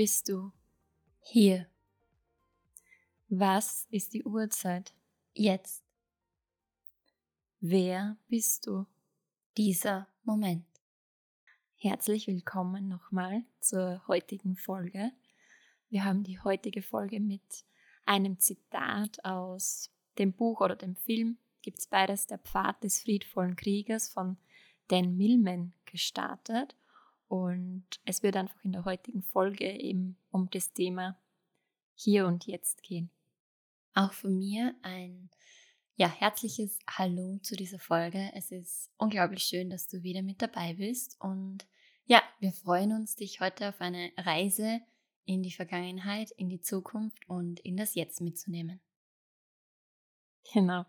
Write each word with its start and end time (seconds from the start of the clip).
Bist 0.00 0.30
du? 0.30 0.50
Hier. 1.20 1.66
Was 3.28 3.86
ist 3.90 4.14
die 4.14 4.24
Uhrzeit? 4.24 4.94
Jetzt. 5.34 5.84
Wer 7.60 8.16
bist 8.26 8.66
du? 8.66 8.86
Dieser 9.58 10.08
Moment. 10.24 10.64
Herzlich 11.76 12.28
willkommen 12.28 12.88
nochmal 12.88 13.42
zur 13.60 14.02
heutigen 14.08 14.56
Folge. 14.56 15.12
Wir 15.90 16.06
haben 16.06 16.24
die 16.24 16.40
heutige 16.40 16.80
Folge 16.80 17.20
mit 17.20 17.66
einem 18.06 18.38
Zitat 18.38 19.22
aus 19.22 19.90
dem 20.16 20.32
Buch 20.32 20.62
oder 20.62 20.76
dem 20.76 20.96
Film, 20.96 21.36
gibt 21.60 21.78
es 21.78 21.86
beides, 21.86 22.26
Der 22.26 22.38
Pfad 22.38 22.82
des 22.82 23.02
friedvollen 23.02 23.54
Kriegers 23.54 24.08
von 24.08 24.38
Dan 24.88 25.18
Millman 25.18 25.74
gestartet. 25.84 26.74
Und 27.30 27.84
es 28.04 28.24
wird 28.24 28.34
einfach 28.34 28.64
in 28.64 28.72
der 28.72 28.84
heutigen 28.84 29.22
Folge 29.22 29.70
eben 29.78 30.16
um 30.32 30.50
das 30.50 30.72
Thema 30.72 31.16
hier 31.94 32.26
und 32.26 32.48
jetzt 32.48 32.82
gehen. 32.82 33.08
Auch 33.94 34.12
von 34.12 34.36
mir 34.36 34.74
ein 34.82 35.30
ja, 35.94 36.08
herzliches 36.08 36.80
Hallo 36.88 37.38
zu 37.40 37.54
dieser 37.54 37.78
Folge. 37.78 38.32
Es 38.34 38.50
ist 38.50 38.90
unglaublich 38.96 39.44
schön, 39.44 39.70
dass 39.70 39.86
du 39.86 40.02
wieder 40.02 40.22
mit 40.22 40.42
dabei 40.42 40.74
bist. 40.74 41.20
Und 41.20 41.68
ja, 42.04 42.20
wir 42.40 42.50
freuen 42.50 42.90
uns, 42.90 43.14
dich 43.14 43.40
heute 43.40 43.68
auf 43.68 43.80
eine 43.80 44.10
Reise 44.16 44.80
in 45.24 45.44
die 45.44 45.52
Vergangenheit, 45.52 46.32
in 46.32 46.48
die 46.48 46.60
Zukunft 46.60 47.28
und 47.28 47.60
in 47.60 47.76
das 47.76 47.94
Jetzt 47.94 48.20
mitzunehmen. 48.20 48.80
Genau. 50.52 50.84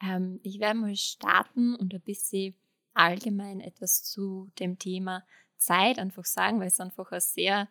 Ähm, 0.00 0.38
ich 0.44 0.60
werde 0.60 0.78
mal 0.78 0.94
starten 0.94 1.74
und 1.74 1.92
ein 1.92 2.02
bisschen 2.02 2.54
allgemein 2.94 3.60
etwas 3.60 4.04
zu 4.04 4.52
dem 4.60 4.78
Thema 4.78 5.26
Zeit 5.60 5.98
einfach 5.98 6.24
sagen, 6.24 6.58
weil 6.58 6.68
es 6.68 6.80
einfach 6.80 7.12
ein 7.12 7.20
sehr 7.20 7.68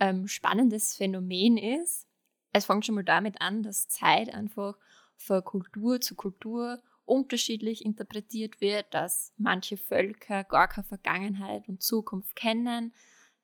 ähm, 0.00 0.26
spannendes 0.28 0.96
Phänomen 0.96 1.58
ist. 1.58 2.06
Es 2.52 2.66
fängt 2.66 2.86
schon 2.86 2.94
mal 2.94 3.04
damit 3.04 3.40
an, 3.40 3.62
dass 3.62 3.88
Zeit 3.88 4.32
einfach 4.32 4.78
von 5.16 5.44
Kultur 5.44 6.00
zu 6.00 6.14
Kultur 6.14 6.82
unterschiedlich 7.04 7.84
interpretiert 7.84 8.60
wird, 8.60 8.92
dass 8.94 9.32
manche 9.36 9.76
Völker 9.76 10.44
gar 10.44 10.68
keine 10.68 10.86
Vergangenheit 10.86 11.68
und 11.68 11.82
Zukunft 11.82 12.34
kennen, 12.34 12.94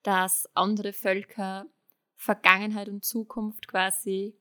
dass 0.02 0.48
andere 0.54 0.92
Völker 0.92 1.66
Vergangenheit 2.16 2.88
und 2.88 3.04
Zukunft 3.04 3.66
quasi 3.68 4.36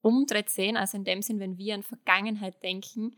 umdreht 0.00 0.48
sehen. 0.48 0.76
Also 0.76 0.96
in 0.96 1.04
dem 1.04 1.22
Sinn, 1.22 1.40
wenn 1.40 1.58
wir 1.58 1.74
an 1.74 1.82
Vergangenheit 1.82 2.62
denken, 2.62 3.16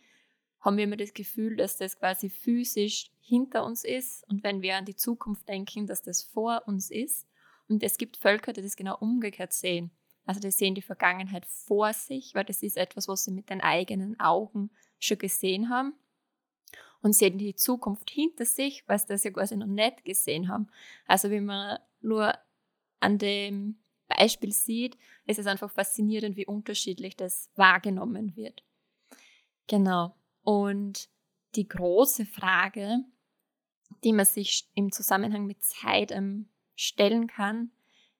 haben 0.60 0.76
wir 0.76 0.84
immer 0.84 0.96
das 0.96 1.14
Gefühl, 1.14 1.56
dass 1.56 1.76
das 1.76 1.98
quasi 1.98 2.28
physisch 2.28 3.10
hinter 3.20 3.64
uns 3.64 3.84
ist 3.84 4.28
und 4.28 4.42
wenn 4.42 4.62
wir 4.62 4.76
an 4.76 4.84
die 4.84 4.96
Zukunft 4.96 5.48
denken, 5.48 5.86
dass 5.86 6.02
das 6.02 6.22
vor 6.22 6.62
uns 6.66 6.90
ist. 6.90 7.26
Und 7.68 7.82
es 7.82 7.98
gibt 7.98 8.16
Völker, 8.16 8.52
die 8.52 8.62
das 8.62 8.76
genau 8.76 8.96
umgekehrt 8.98 9.52
sehen. 9.52 9.92
Also 10.26 10.40
die 10.40 10.50
sehen 10.50 10.74
die 10.74 10.82
Vergangenheit 10.82 11.46
vor 11.46 11.92
sich, 11.92 12.34
weil 12.34 12.44
das 12.44 12.62
ist 12.62 12.76
etwas, 12.76 13.08
was 13.08 13.24
sie 13.24 13.30
mit 13.30 13.48
den 13.48 13.60
eigenen 13.60 14.18
Augen 14.20 14.70
schon 14.98 15.18
gesehen 15.18 15.70
haben. 15.70 15.94
Und 17.02 17.14
sehen 17.14 17.38
die 17.38 17.54
Zukunft 17.54 18.10
hinter 18.10 18.44
sich, 18.44 18.86
weil 18.86 18.98
sie 18.98 19.06
das 19.06 19.24
ja 19.24 19.30
quasi 19.30 19.56
noch 19.56 19.66
nicht 19.66 20.04
gesehen 20.04 20.48
haben. 20.48 20.68
Also 21.06 21.30
wie 21.30 21.40
man 21.40 21.78
nur 22.00 22.34
an 22.98 23.16
dem 23.16 23.78
Beispiel 24.08 24.52
sieht, 24.52 24.98
ist 25.26 25.38
es 25.38 25.46
einfach 25.46 25.70
faszinierend, 25.70 26.36
wie 26.36 26.46
unterschiedlich 26.46 27.16
das 27.16 27.48
wahrgenommen 27.54 28.36
wird. 28.36 28.62
Genau. 29.66 30.14
Und 30.42 31.08
die 31.54 31.68
große 31.68 32.26
Frage, 32.26 33.04
die 34.04 34.12
man 34.12 34.26
sich 34.26 34.68
im 34.74 34.92
Zusammenhang 34.92 35.46
mit 35.46 35.62
Zeit 35.62 36.12
ähm, 36.12 36.48
stellen 36.76 37.26
kann, 37.26 37.72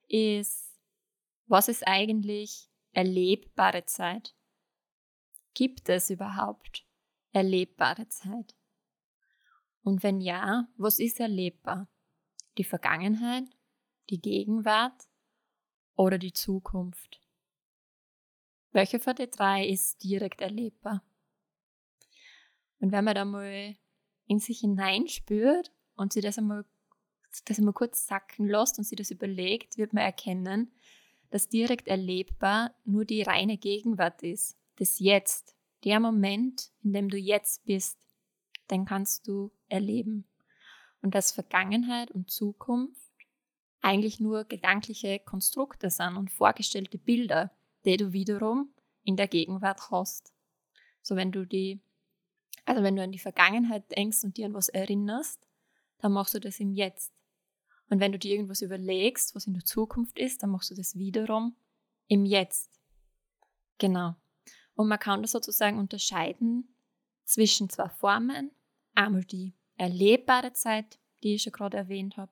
ist, 0.09 0.79
was 1.47 1.69
ist 1.69 1.87
eigentlich 1.87 2.69
erlebbare 2.93 3.85
Zeit? 3.85 4.35
Gibt 5.55 5.89
es 5.89 6.11
überhaupt 6.11 6.85
erlebbare 7.33 8.09
Zeit? 8.09 8.55
Und 9.83 10.03
wenn 10.03 10.21
ja, 10.21 10.69
was 10.77 10.99
ist 10.99 11.21
erlebbar? 11.21 11.89
Die 12.59 12.65
Vergangenheit, 12.65 13.49
die 14.11 14.21
Gegenwart 14.21 15.09
oder 15.97 16.19
die 16.19 16.33
Zukunft? 16.33 17.21
Welche 18.73 19.01
von 19.01 19.17
den 19.17 19.31
drei 19.31 19.67
ist 19.67 20.03
direkt 20.03 20.41
erlebbar? 20.41 21.03
Und 22.81 22.93
wenn 22.93 23.05
man 23.05 23.15
da 23.15 23.25
mal 23.25 23.77
in 24.27 24.39
sich 24.39 24.61
hineinspürt 24.61 25.73
und 25.97 26.13
sich 26.13 26.23
das 26.23 26.39
einmal, 26.39 26.65
das 27.45 27.59
einmal 27.59 27.75
kurz 27.75 28.07
sacken 28.07 28.49
lässt 28.49 28.79
und 28.79 28.85
sich 28.85 28.97
das 28.97 29.11
überlegt, 29.11 29.79
wird 29.79 29.93
man 29.93 30.05
erkennen, 30.05 30.73
dass 31.31 31.49
direkt 31.49 31.89
erlebbar 31.89 32.75
nur 32.85 33.05
die 33.05 33.23
reine 33.23 33.57
Gegenwart 33.57 34.23
ist, 34.23 34.57
das 34.77 34.99
Jetzt, 34.99 35.55
der 35.85 36.01
Moment, 36.01 36.71
in 36.83 36.93
dem 36.93 37.09
du 37.09 37.17
jetzt 37.17 37.65
bist, 37.65 37.99
den 38.71 38.85
kannst 38.85 39.29
du 39.29 39.51
erleben. 39.69 40.27
Und 41.03 41.15
dass 41.15 41.33
Vergangenheit 41.33 42.11
und 42.11 42.31
Zukunft 42.31 43.01
eigentlich 43.81 44.21
nur 44.21 44.45
gedankliche 44.45 45.19
Konstrukte 45.19 45.91
sind 45.91 46.17
und 46.17 46.31
vorgestellte 46.31 46.99
Bilder, 46.99 47.51
die 47.85 47.97
du 47.97 48.13
wiederum 48.13 48.75
in 49.05 49.17
der 49.17 49.29
Gegenwart 49.29 49.91
hast. 49.91 50.35
So 51.03 51.17
wenn 51.17 51.33
du 51.33 51.47
die 51.47 51.81
also 52.71 52.85
wenn 52.85 52.95
du 52.95 53.03
an 53.03 53.11
die 53.11 53.19
Vergangenheit 53.19 53.91
denkst 53.91 54.23
und 54.23 54.37
dir 54.37 54.47
an 54.47 54.55
was 54.55 54.69
erinnerst, 54.69 55.41
dann 55.99 56.13
machst 56.13 56.35
du 56.35 56.39
das 56.39 56.61
im 56.61 56.73
Jetzt. 56.73 57.13
Und 57.89 57.99
wenn 57.99 58.13
du 58.13 58.19
dir 58.21 58.31
irgendwas 58.31 58.63
überlegst, 58.63 59.35
was 59.35 59.49
in 59.49 59.55
der 59.55 59.65
Zukunft 59.65 60.21
ist, 60.21 60.45
dann 60.45 60.51
machst 60.51 60.71
du 60.71 60.77
das 60.77 60.97
wiederum 60.97 61.57
im 62.07 62.25
Jetzt. 62.25 62.71
Genau. 63.79 64.15
Und 64.77 64.87
man 64.87 65.01
kann 65.01 65.21
das 65.21 65.33
sozusagen 65.33 65.81
unterscheiden 65.81 66.73
zwischen 67.25 67.69
zwei 67.69 67.89
Formen. 67.89 68.53
Einmal 68.95 69.25
die 69.25 69.53
erlebbare 69.77 70.53
Zeit, 70.53 71.01
die 71.25 71.35
ich 71.35 71.43
schon 71.43 71.53
gerade 71.53 71.77
erwähnt 71.77 72.17
habe, 72.17 72.31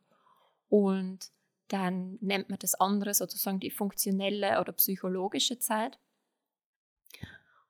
und 0.69 1.32
dann 1.66 2.16
nennt 2.20 2.49
man 2.49 2.60
das 2.60 2.76
andere 2.76 3.12
sozusagen 3.12 3.59
die 3.59 3.72
funktionelle 3.72 4.60
oder 4.60 4.72
psychologische 4.72 5.59
Zeit. 5.59 5.99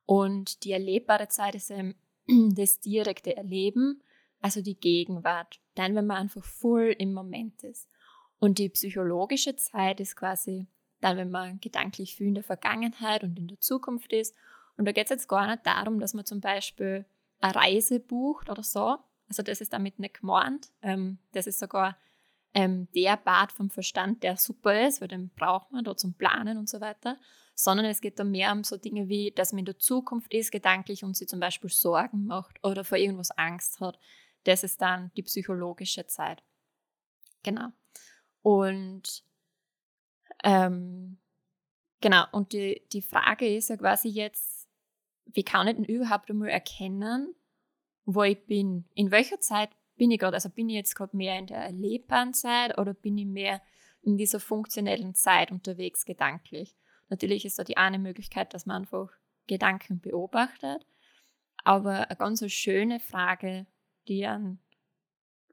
Und 0.04 0.64
die 0.64 0.72
erlebbare 0.72 1.28
Zeit 1.28 1.54
ist 1.54 1.70
eben 1.70 1.94
das 2.54 2.80
direkte 2.80 3.36
Erleben, 3.36 4.02
also 4.40 4.62
die 4.62 4.78
Gegenwart. 4.78 5.60
Dann, 5.74 5.94
wenn 5.94 6.06
man 6.06 6.18
einfach 6.18 6.44
voll 6.44 6.94
im 6.98 7.12
Moment 7.12 7.62
ist. 7.64 7.88
Und 8.38 8.58
die 8.58 8.68
psychologische 8.68 9.56
Zeit 9.56 10.00
ist 10.00 10.16
quasi 10.16 10.66
dann, 11.00 11.16
wenn 11.16 11.30
man 11.30 11.60
gedanklich 11.60 12.14
viel 12.14 12.28
in 12.28 12.34
der 12.34 12.44
Vergangenheit 12.44 13.22
und 13.22 13.38
in 13.38 13.48
der 13.48 13.60
Zukunft 13.60 14.12
ist. 14.12 14.34
Und 14.76 14.84
da 14.86 14.92
geht 14.92 15.04
es 15.04 15.10
jetzt 15.10 15.28
gar 15.28 15.46
nicht 15.46 15.66
darum, 15.66 15.98
dass 16.00 16.14
man 16.14 16.24
zum 16.24 16.40
Beispiel 16.40 17.04
eine 17.40 17.54
Reise 17.54 18.00
bucht 18.00 18.48
oder 18.48 18.62
so. 18.62 18.98
Also 19.28 19.42
das 19.42 19.60
ist 19.60 19.72
damit 19.72 19.98
nicht 19.98 20.20
gemeint. 20.20 20.68
Ähm, 20.82 21.18
das 21.32 21.46
ist 21.46 21.58
sogar 21.58 21.96
ähm, 22.54 22.88
der 22.94 23.16
Part 23.16 23.52
vom 23.52 23.70
Verstand, 23.70 24.22
der 24.22 24.36
super 24.36 24.86
ist, 24.86 25.00
weil 25.00 25.08
den 25.08 25.30
braucht 25.30 25.70
man 25.70 25.84
da 25.84 25.96
zum 25.96 26.14
Planen 26.14 26.58
und 26.58 26.68
so 26.68 26.80
weiter 26.80 27.18
sondern 27.60 27.86
es 27.86 28.00
geht 28.00 28.20
da 28.20 28.24
mehr 28.24 28.52
um 28.52 28.62
so 28.62 28.76
Dinge 28.76 29.08
wie, 29.08 29.32
dass 29.32 29.52
man 29.52 29.58
in 29.58 29.64
der 29.64 29.78
Zukunft 29.80 30.32
ist, 30.32 30.52
gedanklich 30.52 31.02
und 31.02 31.16
sich 31.16 31.26
zum 31.26 31.40
Beispiel 31.40 31.68
Sorgen 31.68 32.24
macht 32.24 32.64
oder 32.64 32.84
vor 32.84 32.98
irgendwas 32.98 33.32
Angst 33.32 33.80
hat. 33.80 33.98
Das 34.44 34.62
ist 34.62 34.80
dann 34.80 35.10
die 35.16 35.24
psychologische 35.24 36.06
Zeit. 36.06 36.44
Genau. 37.42 37.70
Und 38.42 39.24
ähm, 40.44 41.18
genau, 42.00 42.26
und 42.30 42.52
die, 42.52 42.86
die 42.92 43.02
Frage 43.02 43.52
ist 43.52 43.70
ja 43.70 43.76
quasi 43.76 44.08
jetzt, 44.08 44.68
wie 45.26 45.42
kann 45.42 45.66
ich 45.66 45.74
denn 45.74 45.84
überhaupt 45.84 46.30
einmal 46.30 46.50
erkennen, 46.50 47.34
wo 48.04 48.22
ich 48.22 48.38
bin? 48.46 48.84
In 48.94 49.10
welcher 49.10 49.40
Zeit 49.40 49.70
bin 49.98 50.10
ich 50.10 50.18
gerade? 50.18 50.36
Also 50.36 50.48
bin 50.48 50.68
ich 50.68 50.76
jetzt 50.76 50.94
gerade 50.94 51.16
mehr 51.16 51.38
in 51.38 51.46
der 51.46 51.58
erlebbaren 51.58 52.32
Zeit 52.32 52.78
oder 52.78 52.94
bin 52.94 53.18
ich 53.18 53.26
mehr 53.26 53.60
in 54.02 54.16
dieser 54.16 54.40
funktionellen 54.40 55.14
Zeit 55.14 55.50
unterwegs 55.50 56.04
gedanklich? 56.04 56.76
Natürlich 57.10 57.44
ist 57.44 57.58
da 57.58 57.64
die 57.64 57.76
eine 57.76 57.98
Möglichkeit, 57.98 58.54
dass 58.54 58.66
man 58.66 58.82
einfach 58.82 59.10
Gedanken 59.46 60.00
beobachtet. 60.00 60.86
Aber 61.64 62.08
eine 62.08 62.16
ganz 62.16 62.50
schöne 62.52 63.00
Frage, 63.00 63.66
die 64.06 64.24
an 64.26 64.58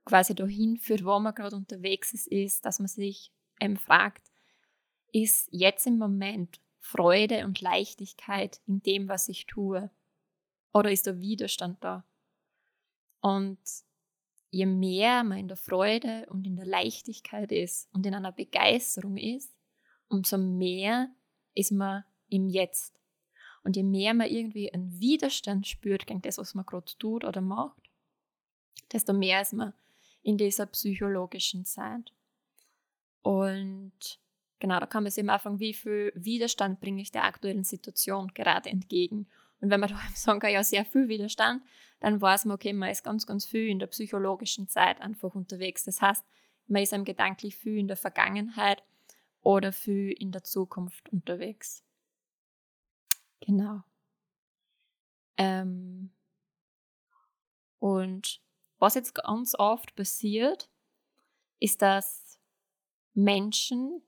quasi 0.06 0.36
dahin 0.36 0.78
führt, 0.78 1.04
wo 1.04 1.20
man 1.20 1.34
gerade 1.34 1.56
unterwegs 1.56 2.14
ist, 2.14 2.28
ist, 2.28 2.66
dass 2.66 2.80
man 2.80 2.88
sich 2.88 3.32
eben 3.60 3.78
fragt, 3.78 4.32
ist 5.12 5.48
jetzt 5.52 5.88
im 5.88 5.98
Moment 5.98 6.60
Freude 6.80 7.46
und 7.46 7.62
Leichtigkeit 7.62 8.62
in 8.68 8.82
dem, 8.84 9.08
was 9.08 9.28
ich 9.28 9.48
tue? 9.48 9.90
Oder 10.74 10.92
ist 10.92 11.08
der 11.08 11.20
Widerstand 11.20 11.84
da? 11.84 12.06
Und 13.22 13.58
je 14.50 14.66
mehr 14.66 15.24
man 15.24 15.38
in 15.38 15.48
der 15.48 15.58
Freude 15.58 16.26
und 16.30 16.46
in 16.46 16.56
der 16.56 16.66
Leichtigkeit 16.66 17.52
ist 17.52 17.90
und 17.94 18.06
in 18.06 18.14
einer 18.14 18.32
Begeisterung 18.32 19.18
ist, 19.18 19.56
umso 20.08 20.38
mehr 20.38 21.10
ist 21.54 21.72
man 21.72 22.04
im 22.30 22.48
Jetzt. 22.50 23.00
Und 23.64 23.76
je 23.76 23.84
mehr 23.84 24.14
man 24.14 24.30
irgendwie 24.30 24.72
einen 24.72 25.00
Widerstand 25.00 25.68
spürt 25.68 26.06
gegen 26.06 26.22
das, 26.22 26.38
was 26.38 26.54
man 26.54 26.66
gerade 26.66 26.92
tut 27.00 27.24
oder 27.24 27.42
macht, 27.42 27.82
desto 28.92 29.14
mehr 29.14 29.42
ist 29.42 29.54
man 29.54 29.74
in 30.22 30.38
dieser 30.38 30.68
psychologischen 30.68 31.66
Zeit. 31.66 32.14
Und 33.22 34.20
genau, 34.60 34.80
da 34.80 34.86
kann 34.86 35.04
man 35.04 35.12
sich 35.12 35.24
immer 35.24 35.40
fragen, 35.40 35.60
wie 35.60 35.74
viel 35.74 36.12
Widerstand 36.16 36.80
bringe 36.80 37.02
ich 37.02 37.12
der 37.12 37.24
aktuellen 37.24 37.64
Situation 37.64 38.34
gerade 38.34 38.70
entgegen. 38.70 39.28
Und 39.62 39.70
wenn 39.70 39.80
man 39.80 39.90
da 39.90 40.00
sagen 40.16 40.40
kann, 40.40 40.52
ja, 40.52 40.64
sehr 40.64 40.86
viel 40.86 41.08
Widerstand, 41.08 41.64
dann 42.00 42.22
weiß 42.22 42.46
man, 42.46 42.56
okay, 42.56 42.74
man 42.74 42.90
ist 42.90 43.04
ganz, 43.04 43.26
ganz 43.26 43.46
viel 43.46 43.68
in 43.68 43.80
der 43.80 43.88
psychologischen 43.88 44.68
Zeit 44.68 45.02
einfach 45.02 45.34
unterwegs. 45.34 45.84
Das 45.84 46.02
heißt, 46.02 46.26
man 46.68 46.84
ist 46.84 46.94
einem 46.94 47.06
gedanklich 47.06 47.56
viel 47.56 47.78
in 47.78 47.88
der 47.88 47.98
Vergangenheit 47.98 48.84
oder 49.42 49.72
viel 49.72 50.12
in 50.12 50.32
der 50.32 50.44
Zukunft 50.44 51.10
unterwegs. 51.10 51.84
Genau. 53.42 53.84
Ähm, 55.38 56.12
und 57.80 58.42
was 58.80 58.96
jetzt 58.96 59.14
ganz 59.14 59.56
oft 59.58 59.96
passiert, 59.96 60.70
ist, 61.60 61.82
dass 61.82 62.40
Menschen 63.14 64.02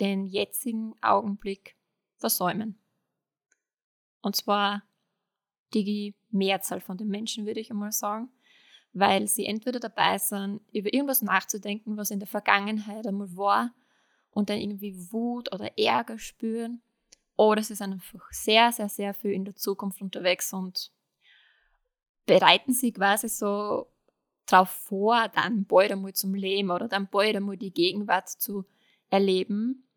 den 0.00 0.26
jetzigen 0.26 0.94
Augenblick 1.02 1.76
versäumen. 2.16 2.78
Und 4.22 4.36
zwar 4.36 4.82
die 5.74 6.14
Mehrzahl 6.30 6.80
von 6.80 6.96
den 6.96 7.08
Menschen, 7.08 7.46
würde 7.46 7.60
ich 7.60 7.70
einmal 7.70 7.92
sagen, 7.92 8.30
weil 8.92 9.28
sie 9.28 9.46
entweder 9.46 9.80
dabei 9.80 10.18
sind, 10.18 10.60
über 10.72 10.92
irgendwas 10.92 11.22
nachzudenken, 11.22 11.96
was 11.96 12.10
in 12.10 12.18
der 12.18 12.28
Vergangenheit 12.28 13.06
einmal 13.06 13.36
war 13.36 13.72
und 14.32 14.50
dann 14.50 14.58
irgendwie 14.58 14.96
Wut 15.12 15.52
oder 15.52 15.78
Ärger 15.78 16.18
spüren, 16.18 16.82
oder 17.40 17.62
sie 17.62 17.74
sind 17.74 17.94
einfach 17.94 18.30
sehr, 18.32 18.70
sehr, 18.70 18.90
sehr 18.90 19.14
viel 19.14 19.32
in 19.32 19.46
der 19.46 19.56
Zukunft 19.56 20.02
unterwegs 20.02 20.52
und 20.52 20.92
bereiten 22.26 22.74
sich 22.74 22.92
quasi 22.92 23.30
so 23.30 23.86
darauf 24.44 24.68
vor, 24.68 25.26
dann 25.28 25.64
bald 25.64 25.90
einmal 25.90 26.12
zum 26.12 26.34
Leben 26.34 26.70
oder 26.70 26.86
dann 26.86 27.08
bald 27.08 27.34
einmal 27.34 27.56
die 27.56 27.72
Gegenwart 27.72 28.28
zu 28.28 28.66
erleben 29.08 29.88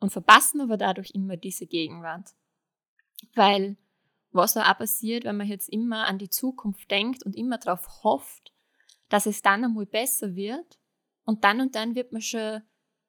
und 0.00 0.10
verpassen 0.10 0.62
aber 0.62 0.76
dadurch 0.76 1.12
immer 1.14 1.36
diese 1.36 1.68
Gegenwart. 1.68 2.34
Weil 3.34 3.76
was 4.30 4.56
auch 4.56 4.78
passiert, 4.78 5.24
wenn 5.24 5.36
man 5.36 5.46
jetzt 5.46 5.68
immer 5.68 6.06
an 6.06 6.18
die 6.18 6.28
Zukunft 6.28 6.90
denkt 6.90 7.24
und 7.24 7.36
immer 7.36 7.58
darauf 7.58 8.02
hofft, 8.02 8.52
dass 9.08 9.26
es 9.26 9.42
dann 9.42 9.64
einmal 9.64 9.86
besser 9.86 10.34
wird 10.34 10.78
und 11.24 11.44
dann 11.44 11.60
und 11.60 11.74
dann 11.76 11.94
wird 11.94 12.12
man 12.12 12.20
schon 12.20 12.62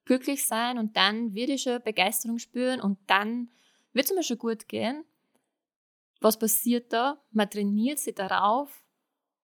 glücklich 0.05 0.45
sein 0.45 0.77
und 0.77 0.95
dann 0.95 1.33
wird 1.33 1.49
ich 1.49 1.63
schon 1.63 1.81
Begeisterung 1.81 2.37
spüren 2.37 2.79
und 2.79 2.99
dann 3.07 3.49
wird 3.93 4.05
es 4.05 4.13
mir 4.13 4.23
schon 4.23 4.37
gut 4.37 4.67
gehen. 4.67 5.03
Was 6.21 6.37
passiert 6.37 6.93
da? 6.93 7.21
Man 7.31 7.49
trainiert 7.49 7.99
sich 7.99 8.15
darauf 8.15 8.85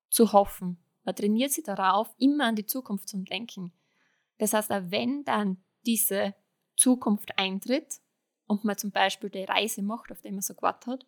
zu 0.09 0.33
hoffen. 0.33 0.77
Man 1.03 1.15
trainiert 1.15 1.51
sich 1.51 1.63
darauf, 1.63 2.13
immer 2.17 2.45
an 2.45 2.55
die 2.55 2.65
Zukunft 2.65 3.09
zu 3.09 3.17
denken. 3.17 3.73
Das 4.37 4.53
heißt, 4.53 4.71
auch 4.71 4.83
wenn 4.85 5.23
dann 5.23 5.63
diese 5.85 6.35
Zukunft 6.75 7.37
eintritt 7.37 8.01
und 8.51 8.65
man 8.65 8.77
zum 8.77 8.91
Beispiel 8.91 9.29
die 9.29 9.45
Reise 9.45 9.81
macht, 9.81 10.11
auf 10.11 10.21
die 10.21 10.29
man 10.29 10.41
so 10.41 10.53
gewartet 10.53 10.87
hat, 10.87 11.05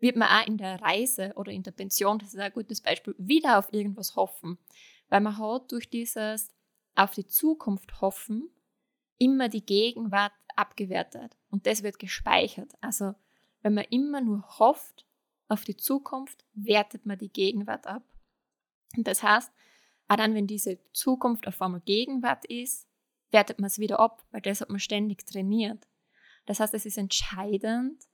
wird 0.00 0.16
man 0.16 0.28
auch 0.28 0.46
in 0.48 0.58
der 0.58 0.82
Reise 0.82 1.32
oder 1.36 1.52
in 1.52 1.62
der 1.62 1.70
Pension, 1.70 2.18
das 2.18 2.34
ist 2.34 2.40
ein 2.40 2.52
gutes 2.52 2.80
Beispiel, 2.80 3.14
wieder 3.16 3.60
auf 3.60 3.72
irgendwas 3.72 4.16
hoffen. 4.16 4.58
Weil 5.08 5.20
man 5.20 5.38
hat 5.38 5.70
durch 5.70 5.88
dieses 5.88 6.48
auf 6.96 7.12
die 7.12 7.28
Zukunft 7.28 8.00
hoffen 8.00 8.50
immer 9.18 9.48
die 9.48 9.64
Gegenwart 9.64 10.32
abgewertet 10.56 11.36
und 11.48 11.64
das 11.64 11.84
wird 11.84 12.00
gespeichert. 12.00 12.72
Also 12.80 13.14
wenn 13.62 13.74
man 13.74 13.84
immer 13.90 14.20
nur 14.20 14.42
hofft 14.58 15.06
auf 15.46 15.62
die 15.62 15.76
Zukunft, 15.76 16.44
wertet 16.54 17.06
man 17.06 17.18
die 17.18 17.32
Gegenwart 17.32 17.86
ab. 17.86 18.02
Und 18.96 19.06
das 19.06 19.22
heißt, 19.22 19.52
auch 20.08 20.16
dann, 20.16 20.34
wenn 20.34 20.48
diese 20.48 20.80
Zukunft 20.92 21.46
auf 21.46 21.62
einmal 21.62 21.82
Gegenwart 21.82 22.44
ist, 22.46 22.88
wertet 23.30 23.60
man 23.60 23.68
es 23.68 23.78
wieder 23.78 24.00
ab, 24.00 24.24
weil 24.32 24.40
das 24.40 24.60
hat 24.60 24.70
man 24.70 24.80
ständig 24.80 25.24
trainiert. 25.24 25.86
Das 26.46 26.60
heißt, 26.60 26.74
es 26.74 26.86
ist 26.86 26.98
entscheidend, 26.98 28.04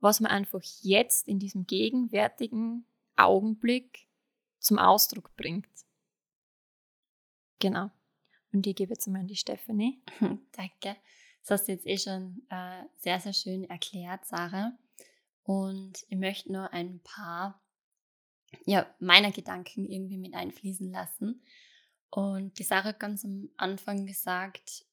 was 0.00 0.20
man 0.20 0.30
einfach 0.30 0.62
jetzt 0.82 1.28
in 1.28 1.38
diesem 1.38 1.66
gegenwärtigen 1.66 2.86
Augenblick 3.16 4.08
zum 4.58 4.78
Ausdruck 4.78 5.34
bringt. 5.36 5.68
Genau. 7.58 7.90
Und 8.52 8.66
ich 8.66 8.76
gebe 8.76 8.92
jetzt 8.92 9.06
mal 9.08 9.20
an 9.20 9.26
die 9.26 9.36
Stephanie. 9.36 10.02
Danke. 10.52 10.96
Das 11.40 11.50
hast 11.50 11.68
du 11.68 11.72
jetzt 11.72 11.86
eh 11.86 11.98
schon 11.98 12.46
äh, 12.50 12.84
sehr, 12.96 13.20
sehr 13.20 13.32
schön 13.32 13.64
erklärt, 13.64 14.24
Sarah. 14.26 14.72
Und 15.42 16.04
ich 16.08 16.16
möchte 16.16 16.52
nur 16.52 16.72
ein 16.72 17.00
paar 17.00 17.60
ja, 18.64 18.86
meiner 18.98 19.32
Gedanken 19.32 19.86
irgendwie 19.86 20.18
mit 20.18 20.34
einfließen 20.34 20.90
lassen. 20.90 21.42
Und 22.10 22.58
die 22.58 22.62
Sarah 22.62 22.90
hat 22.90 23.00
ganz 23.00 23.24
am 23.24 23.50
Anfang 23.56 24.06
gesagt, 24.06 24.86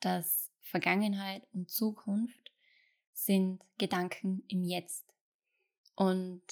dass 0.00 0.45
Vergangenheit 0.66 1.46
und 1.52 1.70
Zukunft 1.70 2.52
sind 3.12 3.62
Gedanken 3.78 4.42
im 4.48 4.64
Jetzt. 4.64 5.04
Und 5.94 6.42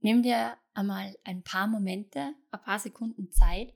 nimm 0.00 0.22
dir 0.22 0.56
einmal 0.74 1.16
ein 1.24 1.42
paar 1.42 1.68
Momente, 1.68 2.34
ein 2.50 2.60
paar 2.60 2.78
Sekunden 2.78 3.30
Zeit 3.32 3.72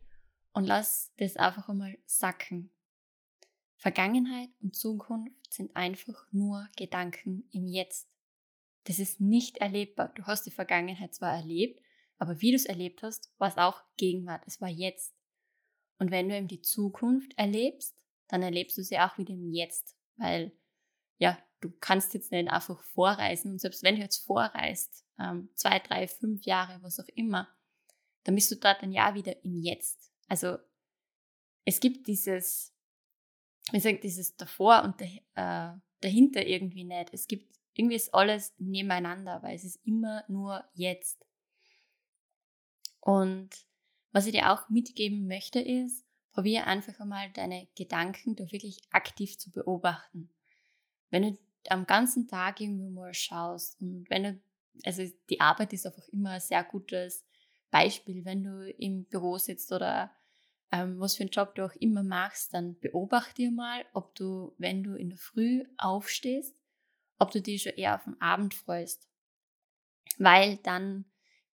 und 0.53 0.67
lass 0.67 1.13
das 1.17 1.37
einfach 1.37 1.69
einmal 1.69 1.97
sacken. 2.07 2.71
Vergangenheit 3.77 4.51
und 4.61 4.77
Zukunft 4.77 5.55
sind 5.55 5.75
einfach 5.77 6.27
nur 6.33 6.69
Gedanken 6.77 7.49
im 7.53 7.67
Jetzt. 7.67 8.09
Das 8.85 8.99
ist 8.99 9.21
nicht 9.21 9.59
erlebbar. 9.59 10.09
Du 10.15 10.25
hast 10.25 10.45
die 10.45 10.51
Vergangenheit 10.51 11.15
zwar 11.15 11.35
erlebt, 11.35 11.81
aber 12.19 12.41
wie 12.41 12.51
du 12.51 12.57
es 12.57 12.67
erlebt 12.67 13.03
hast, 13.03 13.33
war 13.39 13.49
es 13.49 13.57
auch 13.57 13.81
Gegenwart. 13.97 14.43
Es 14.47 14.61
war 14.61 14.69
jetzt. 14.69 15.15
Und 15.99 16.11
wenn 16.11 16.29
du 16.29 16.37
eben 16.37 16.49
die 16.49 16.63
Zukunft 16.63 17.33
erlebst, 17.39 17.97
dann 18.33 18.43
erlebst 18.43 18.79
du 18.79 18.83
sie 18.83 18.99
auch 18.99 19.19
wieder 19.19 19.35
im 19.35 19.53
Jetzt. 19.53 19.95
Weil, 20.17 20.53
ja, 21.19 21.39
du 21.61 21.71
kannst 21.81 22.15
jetzt 22.15 22.33
nicht 22.33 22.49
einfach 22.49 22.83
vorreisen. 22.83 23.53
Und 23.53 23.61
selbst 23.61 23.83
wenn 23.83 23.97
du 23.97 24.01
jetzt 24.01 24.25
vorreist, 24.25 25.05
ähm, 25.21 25.51
zwei, 25.55 25.79
drei, 25.81 26.09
fünf 26.09 26.47
Jahre, 26.47 26.83
was 26.83 26.99
auch 26.99 27.09
immer, 27.15 27.47
dann 28.25 28.35
bist 28.35 28.51
du 28.51 28.57
dort 28.57 28.83
ein 28.83 28.91
Jahr 28.93 29.15
wieder 29.15 29.45
im 29.45 29.59
Jetzt. 29.59 30.11
Also 30.29 30.57
es 31.67 31.79
gibt 31.79 32.07
dieses, 32.07 32.75
wie 33.71 33.77
gesagt, 33.77 34.03
dieses 34.03 34.35
davor 34.35 34.83
und 34.83 35.03
äh, 35.03 35.73
dahinter 36.01 36.47
irgendwie 36.47 36.85
nicht. 36.85 37.11
Es 37.13 37.29
gibt 37.29 37.55
irgendwie 37.75 37.97
ist 37.97 38.15
alles 38.15 38.55
nebeneinander, 38.57 39.43
weil 39.43 39.57
es 39.57 39.65
ist 39.65 39.81
immer 39.85 40.25
nur 40.29 40.65
jetzt. 40.73 41.27
Und 43.01 43.51
was 44.11 44.25
ich 44.25 44.33
dir 44.33 44.53
auch 44.53 44.71
mitgeben 44.71 45.27
möchte, 45.27 45.61
ist, 45.61 46.07
probiere 46.33 46.67
einfach 46.67 46.99
einmal 47.01 47.31
deine 47.31 47.69
Gedanken 47.77 48.37
da 48.37 48.51
wirklich 48.51 48.81
aktiv 48.91 49.39
zu 49.39 49.51
beobachten. 49.51 50.31
Wenn 51.11 51.23
du 51.23 51.39
am 51.69 51.87
ganzen 51.87 52.27
Tag 52.27 52.61
irgendwie 52.61 52.91
mal 52.91 53.15
schaust 53.15 53.81
und 53.81 54.09
wenn 54.09 54.23
du, 54.25 54.41
also 54.85 55.03
die 55.31 55.41
Arbeit 55.41 55.73
ist 55.73 55.87
einfach 55.87 56.09
immer 56.09 56.31
ein 56.31 56.41
sehr 56.41 56.65
gutes 56.65 57.25
Beispiel, 57.71 58.25
wenn 58.25 58.43
du 58.43 58.71
im 58.79 59.05
Büro 59.05 59.39
sitzt 59.39 59.73
oder 59.73 60.11
ähm, 60.71 60.99
was 60.99 61.17
für 61.17 61.23
einen 61.23 61.31
Job 61.31 61.55
du 61.55 61.67
auch 61.67 61.75
immer 61.77 62.03
machst, 62.03 62.55
dann 62.55 62.79
beobachte 62.81 63.35
dir 63.35 63.51
mal, 63.51 63.85
ob 63.93 64.15
du, 64.15 64.55
wenn 64.59 64.83
du 64.83 64.95
in 64.95 65.11
der 65.11 65.19
Früh 65.19 65.65
aufstehst, 65.77 66.57
ob 67.19 67.31
du 67.31 67.43
dich 67.43 67.63
schon 67.63 67.75
eher 67.75 67.95
auf 67.95 68.05
den 68.05 68.21
Abend 68.21 68.55
freust. 68.55 69.07
Weil 70.19 70.57
dann 70.59 71.05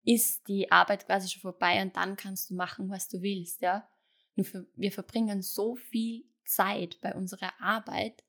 ist 0.03 0.47
die 0.47 0.71
Arbeit 0.71 1.05
quasi 1.05 1.29
schon 1.29 1.41
vorbei 1.41 1.81
und 1.81 1.95
dann 1.95 2.15
kannst 2.15 2.49
du 2.49 2.55
machen, 2.55 2.89
was 2.89 3.09
du 3.09 3.21
willst, 3.21 3.61
ja. 3.61 3.87
Wir 4.75 4.91
verbringen 4.91 5.41
so 5.41 5.75
viel 5.75 6.25
Zeit 6.45 6.99
bei 7.01 7.13
unserer 7.15 7.53
Arbeit, 7.59 8.23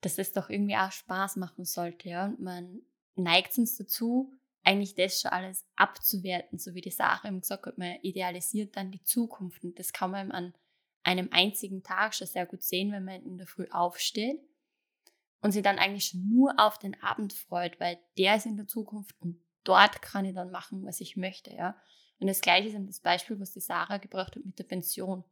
dass 0.00 0.18
es 0.18 0.32
doch 0.32 0.50
irgendwie 0.50 0.76
auch 0.76 0.92
Spaß 0.92 1.36
machen 1.36 1.64
sollte, 1.64 2.08
ja. 2.08 2.26
Und 2.26 2.40
man 2.40 2.82
neigt 3.16 3.56
uns 3.58 3.76
dazu, 3.76 4.32
eigentlich 4.62 4.94
das 4.94 5.20
schon 5.20 5.30
alles 5.30 5.64
abzuwerten, 5.76 6.58
so 6.58 6.74
wie 6.74 6.80
die 6.80 6.90
Sache 6.90 7.28
eben 7.28 7.40
gesagt 7.40 7.66
hat, 7.66 7.78
man 7.78 7.98
idealisiert 8.02 8.76
dann 8.76 8.90
die 8.90 9.02
Zukunft 9.02 9.64
und 9.64 9.78
das 9.78 9.92
kann 9.92 10.10
man 10.10 10.30
an 10.30 10.54
einem 11.02 11.28
einzigen 11.32 11.82
Tag 11.82 12.14
schon 12.14 12.26
sehr 12.26 12.44
gut 12.44 12.62
sehen, 12.62 12.92
wenn 12.92 13.04
man 13.04 13.22
in 13.22 13.38
der 13.38 13.46
Früh 13.46 13.66
aufsteht 13.70 14.40
und 15.40 15.52
sich 15.52 15.62
dann 15.62 15.78
eigentlich 15.78 16.14
nur 16.14 16.54
auf 16.58 16.78
den 16.78 17.00
Abend 17.02 17.32
freut, 17.32 17.80
weil 17.80 17.98
der 18.18 18.36
ist 18.36 18.46
in 18.46 18.56
der 18.56 18.66
Zukunft 18.66 19.16
und 19.20 19.40
dort 19.64 20.02
kann 20.02 20.24
ich 20.24 20.34
dann 20.34 20.50
machen, 20.50 20.84
was 20.84 21.00
ich 21.00 21.16
möchte, 21.16 21.54
ja. 21.54 21.76
Und 22.20 22.26
das 22.26 22.40
gleiche 22.40 22.68
ist 22.68 22.74
eben 22.74 22.86
das 22.86 23.00
Beispiel, 23.00 23.38
was 23.40 23.52
die 23.52 23.60
Sarah 23.60 23.98
gebracht 23.98 24.36
hat 24.36 24.44
mit 24.44 24.58
der 24.58 24.64
Pension. 24.64 25.24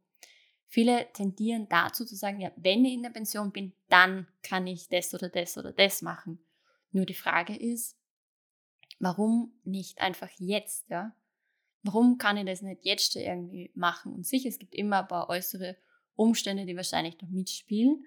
Viele 0.67 1.07
tendieren 1.13 1.67
dazu 1.69 2.05
zu 2.05 2.15
sagen, 2.15 2.41
ja, 2.41 2.51
wenn 2.57 2.83
ich 2.85 2.93
in 2.93 3.03
der 3.03 3.09
Pension 3.09 3.51
bin, 3.51 3.73
dann 3.89 4.27
kann 4.43 4.67
ich 4.67 4.89
das 4.89 5.13
oder 5.13 5.29
das 5.29 5.57
oder 5.57 5.71
das 5.71 6.01
machen. 6.01 6.39
Nur 6.91 7.05
die 7.05 7.13
Frage 7.13 7.55
ist, 7.55 7.97
warum 8.99 9.53
nicht 9.63 10.01
einfach 10.01 10.29
jetzt, 10.37 10.89
ja? 10.89 11.15
Warum 11.83 12.17
kann 12.17 12.35
ich 12.37 12.45
das 12.45 12.61
nicht 12.61 12.83
jetzt 12.83 13.15
irgendwie 13.15 13.71
machen? 13.75 14.13
Und 14.13 14.25
sicher, 14.25 14.49
es 14.49 14.59
gibt 14.59 14.75
immer 14.75 15.01
ein 15.01 15.07
paar 15.07 15.29
äußere 15.29 15.77
Umstände, 16.15 16.65
die 16.65 16.75
wahrscheinlich 16.75 17.21
noch 17.21 17.29
mitspielen. 17.29 18.03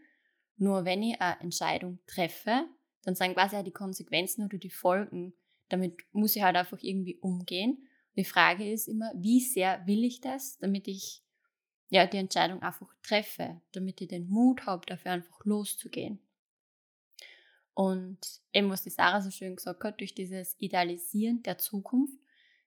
Nur 0.56 0.84
wenn 0.84 1.02
ich 1.02 1.20
eine 1.20 1.40
Entscheidung 1.40 1.98
treffe, 2.06 2.66
dann 3.04 3.14
sind 3.14 3.34
quasi 3.34 3.56
auch 3.56 3.64
die 3.64 3.70
Konsequenzen 3.70 4.44
oder 4.44 4.58
die 4.58 4.70
Folgen. 4.70 5.32
Damit 5.70 5.94
muss 6.12 6.36
ich 6.36 6.42
halt 6.42 6.56
einfach 6.56 6.78
irgendwie 6.82 7.16
umgehen. 7.16 7.86
Die 8.16 8.24
Frage 8.24 8.70
ist 8.70 8.88
immer, 8.88 9.12
wie 9.14 9.40
sehr 9.40 9.86
will 9.86 10.04
ich 10.04 10.20
das, 10.20 10.58
damit 10.58 10.88
ich 10.88 11.22
ja 11.88 12.06
die 12.06 12.18
Entscheidung 12.18 12.62
einfach 12.62 12.92
treffe, 13.02 13.60
damit 13.72 14.00
ich 14.00 14.08
den 14.08 14.28
Mut 14.28 14.66
habe, 14.66 14.86
dafür 14.86 15.12
einfach 15.12 15.44
loszugehen. 15.44 16.20
Und 17.74 18.18
eben, 18.52 18.68
was 18.70 18.82
die 18.82 18.90
Sarah 18.90 19.20
so 19.22 19.30
schön 19.30 19.56
gesagt 19.56 19.82
hat, 19.84 20.00
durch 20.00 20.14
dieses 20.14 20.54
Idealisieren 20.58 21.42
der 21.42 21.58
Zukunft 21.58 22.18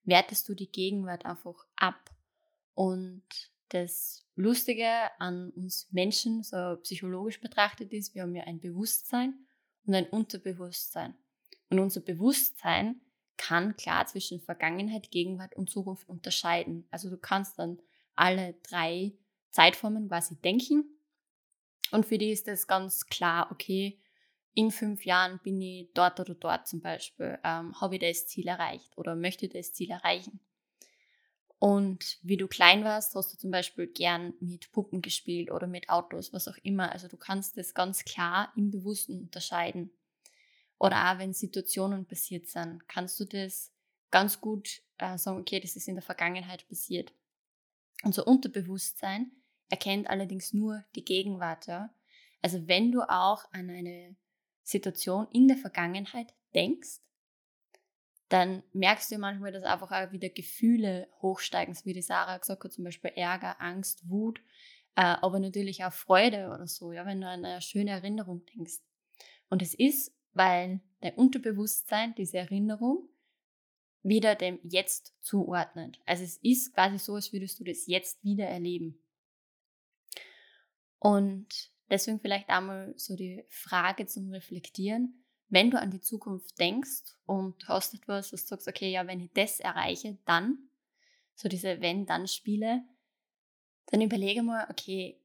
wertest 0.04 0.48
du 0.50 0.56
die 0.56 0.72
Gegenwart 0.72 1.26
einfach 1.26 1.68
ab. 1.76 2.10
Und 2.74 3.24
das 3.70 4.26
Lustige 4.36 4.90
an 5.20 5.52
uns 5.52 5.88
Menschen, 5.92 6.44
so 6.44 6.78
psychologisch 6.82 7.40
betrachtet 7.40 7.94
ist, 7.94 8.16
wir 8.16 8.24
haben 8.24 8.36
ja 8.36 8.44
ein 8.44 8.60
Bewusstsein 8.60 9.46
und 9.86 9.94
ein 9.94 10.08
Unterbewusstsein. 10.08 11.16
Und 11.70 11.80
unser 11.80 12.02
Bewusstsein 12.02 13.02
kann 13.38 13.76
klar 13.76 14.06
zwischen 14.06 14.42
Vergangenheit, 14.42 15.12
Gegenwart 15.12 15.56
und 15.56 15.70
Zukunft 15.70 16.08
unterscheiden. 16.08 16.88
Also 16.92 17.10
du 17.10 17.18
kannst 17.18 17.60
dann 17.60 17.80
alle 18.16 18.56
drei 18.64 19.14
Zeitformen 19.50 20.08
quasi 20.08 20.36
denken. 20.42 20.86
Und 21.92 22.06
für 22.06 22.18
die 22.18 22.32
ist 22.32 22.48
es 22.48 22.68
ganz 22.68 23.06
klar, 23.08 23.52
okay, 23.52 24.00
in 24.56 24.72
fünf 24.72 25.06
Jahren 25.06 25.40
bin 25.44 25.62
ich 25.62 25.90
dort 25.94 26.20
oder 26.20 26.36
dort 26.36 26.68
zum 26.68 26.82
Beispiel, 26.82 27.40
ähm, 27.44 27.80
habe 27.80 27.96
ich 27.96 28.02
das 28.02 28.28
Ziel 28.28 28.48
erreicht 28.48 28.98
oder 28.98 29.16
möchte 29.16 29.48
das 29.48 29.74
Ziel 29.74 29.92
erreichen. 29.92 30.40
Und 31.60 32.18
wie 32.22 32.36
du 32.36 32.48
klein 32.48 32.84
warst, 32.84 33.16
hast 33.16 33.34
du 33.34 33.38
zum 33.38 33.50
Beispiel 33.50 33.88
gern 33.88 34.34
mit 34.42 34.72
Puppen 34.74 35.02
gespielt 35.02 35.50
oder 35.50 35.66
mit 35.66 35.90
Autos, 35.90 36.34
was 36.34 36.48
auch 36.48 36.58
immer. 36.62 36.92
Also 36.92 37.08
du 37.08 37.16
kannst 37.16 37.58
das 37.58 37.74
ganz 37.74 38.04
klar 38.04 38.52
im 38.58 38.70
Bewussten 38.70 39.22
unterscheiden. 39.22 39.90
Oder 40.84 41.14
auch 41.14 41.18
wenn 41.18 41.32
Situationen 41.32 42.06
passiert 42.06 42.50
sind, 42.50 42.90
kannst 42.90 43.18
du 43.18 43.24
das 43.24 43.72
ganz 44.12 44.42
gut 44.42 44.82
äh, 44.98 45.18
sagen, 45.18 45.40
okay, 45.40 45.62
das 45.62 45.78
ist 45.78 45.88
in 45.88 45.96
der 45.96 46.04
Vergangenheit 46.04 46.68
passiert. 46.68 47.14
Unser 48.04 48.28
Unterbewusstsein 48.28 49.32
erkennt 49.70 50.10
allerdings 50.10 50.52
nur 50.52 50.84
die 50.94 51.06
Gegenwart. 51.06 51.68
Ja? 51.68 51.96
Also 52.42 52.68
wenn 52.68 52.92
du 52.92 53.02
auch 53.04 53.46
an 53.54 53.70
eine 53.70 54.18
Situation 54.64 55.30
in 55.32 55.48
der 55.48 55.56
Vergangenheit 55.56 56.34
denkst, 56.54 57.00
dann 58.28 58.62
merkst 58.74 59.10
du 59.10 59.18
manchmal, 59.20 59.54
dass 59.54 59.64
einfach 59.64 59.92
auch 59.92 60.12
wieder 60.12 60.28
Gefühle 60.28 61.08
hochsteigen, 61.22 61.74
so 61.76 61.86
wie 61.86 61.94
die 61.94 62.02
Sarah 62.02 62.40
gesagt 62.40 62.62
hat, 62.62 62.74
zum 62.74 62.84
Beispiel 62.84 63.12
Ärger, 63.16 63.62
Angst, 63.62 64.10
Wut, 64.10 64.42
äh, 64.98 65.02
aber 65.04 65.40
natürlich 65.40 65.86
auch 65.86 65.94
Freude 65.94 66.48
oder 66.48 66.68
so, 66.68 66.92
ja, 66.92 67.06
wenn 67.06 67.22
du 67.22 67.28
an 67.30 67.46
eine 67.46 67.62
schöne 67.62 67.92
Erinnerung 67.92 68.46
denkst. 68.48 68.80
Und 69.48 69.62
es 69.62 69.74
ist, 69.74 70.12
weil 70.34 70.82
dein 71.02 71.16
Unterbewusstsein 71.16 72.16
diese 72.16 72.38
Erinnerung 72.38 73.10
wieder 74.02 74.36
dem 74.36 74.60
Jetzt 74.64 75.14
zuordnet. 75.22 76.00
Also 76.06 76.24
es 76.24 76.38
ist 76.38 76.74
quasi 76.74 76.98
so, 76.98 77.16
als 77.16 77.32
würdest 77.32 77.60
du 77.60 77.64
das 77.64 77.88
jetzt 77.88 78.24
wieder 78.24 78.46
erleben. 78.46 79.00
Und 81.00 81.74
Deswegen 81.94 82.20
vielleicht 82.20 82.50
einmal 82.50 82.94
so 82.98 83.16
die 83.16 83.46
Frage 83.50 84.08
zum 84.08 84.32
Reflektieren. 84.32 85.24
Wenn 85.50 85.70
du 85.70 85.80
an 85.80 85.92
die 85.92 86.02
Zukunft 86.02 86.60
denkst 86.60 87.04
und 87.28 87.68
hast 87.68 87.94
etwas, 87.94 88.34
was 88.34 88.46
du 88.46 88.48
sagst, 88.48 88.68
okay, 88.68 88.90
ja, 88.90 89.06
wenn 89.06 89.20
ich 89.20 89.32
das 89.34 89.60
erreiche, 89.60 90.18
dann, 90.26 90.58
so 91.36 91.48
diese 91.48 91.82
Wenn-Dann-Spiele, 91.82 92.84
dann 93.88 94.02
überlege 94.02 94.42
mal, 94.42 94.66
okay, 94.72 95.20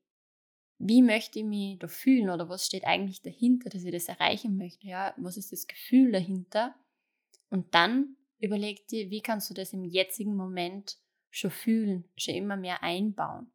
wie 0.78 1.02
möchte 1.02 1.40
ich 1.40 1.44
mich 1.44 1.78
da 1.78 1.88
fühlen 1.88 2.30
oder 2.30 2.48
was 2.48 2.66
steht 2.66 2.84
eigentlich 2.84 3.22
dahinter, 3.22 3.68
dass 3.70 3.84
ich 3.84 3.92
das 3.92 4.08
erreichen 4.08 4.56
möchte? 4.56 4.86
Ja, 4.86 5.14
was 5.16 5.36
ist 5.36 5.52
das 5.52 5.66
Gefühl 5.66 6.12
dahinter? 6.12 6.74
Und 7.50 7.74
dann 7.74 8.16
überleg 8.38 8.86
dir, 8.88 9.10
wie 9.10 9.20
kannst 9.20 9.50
du 9.50 9.54
das 9.54 9.72
im 9.72 9.84
jetzigen 9.84 10.36
Moment 10.36 10.98
schon 11.30 11.50
fühlen, 11.50 12.04
schon 12.16 12.34
immer 12.34 12.56
mehr 12.56 12.82
einbauen 12.82 13.50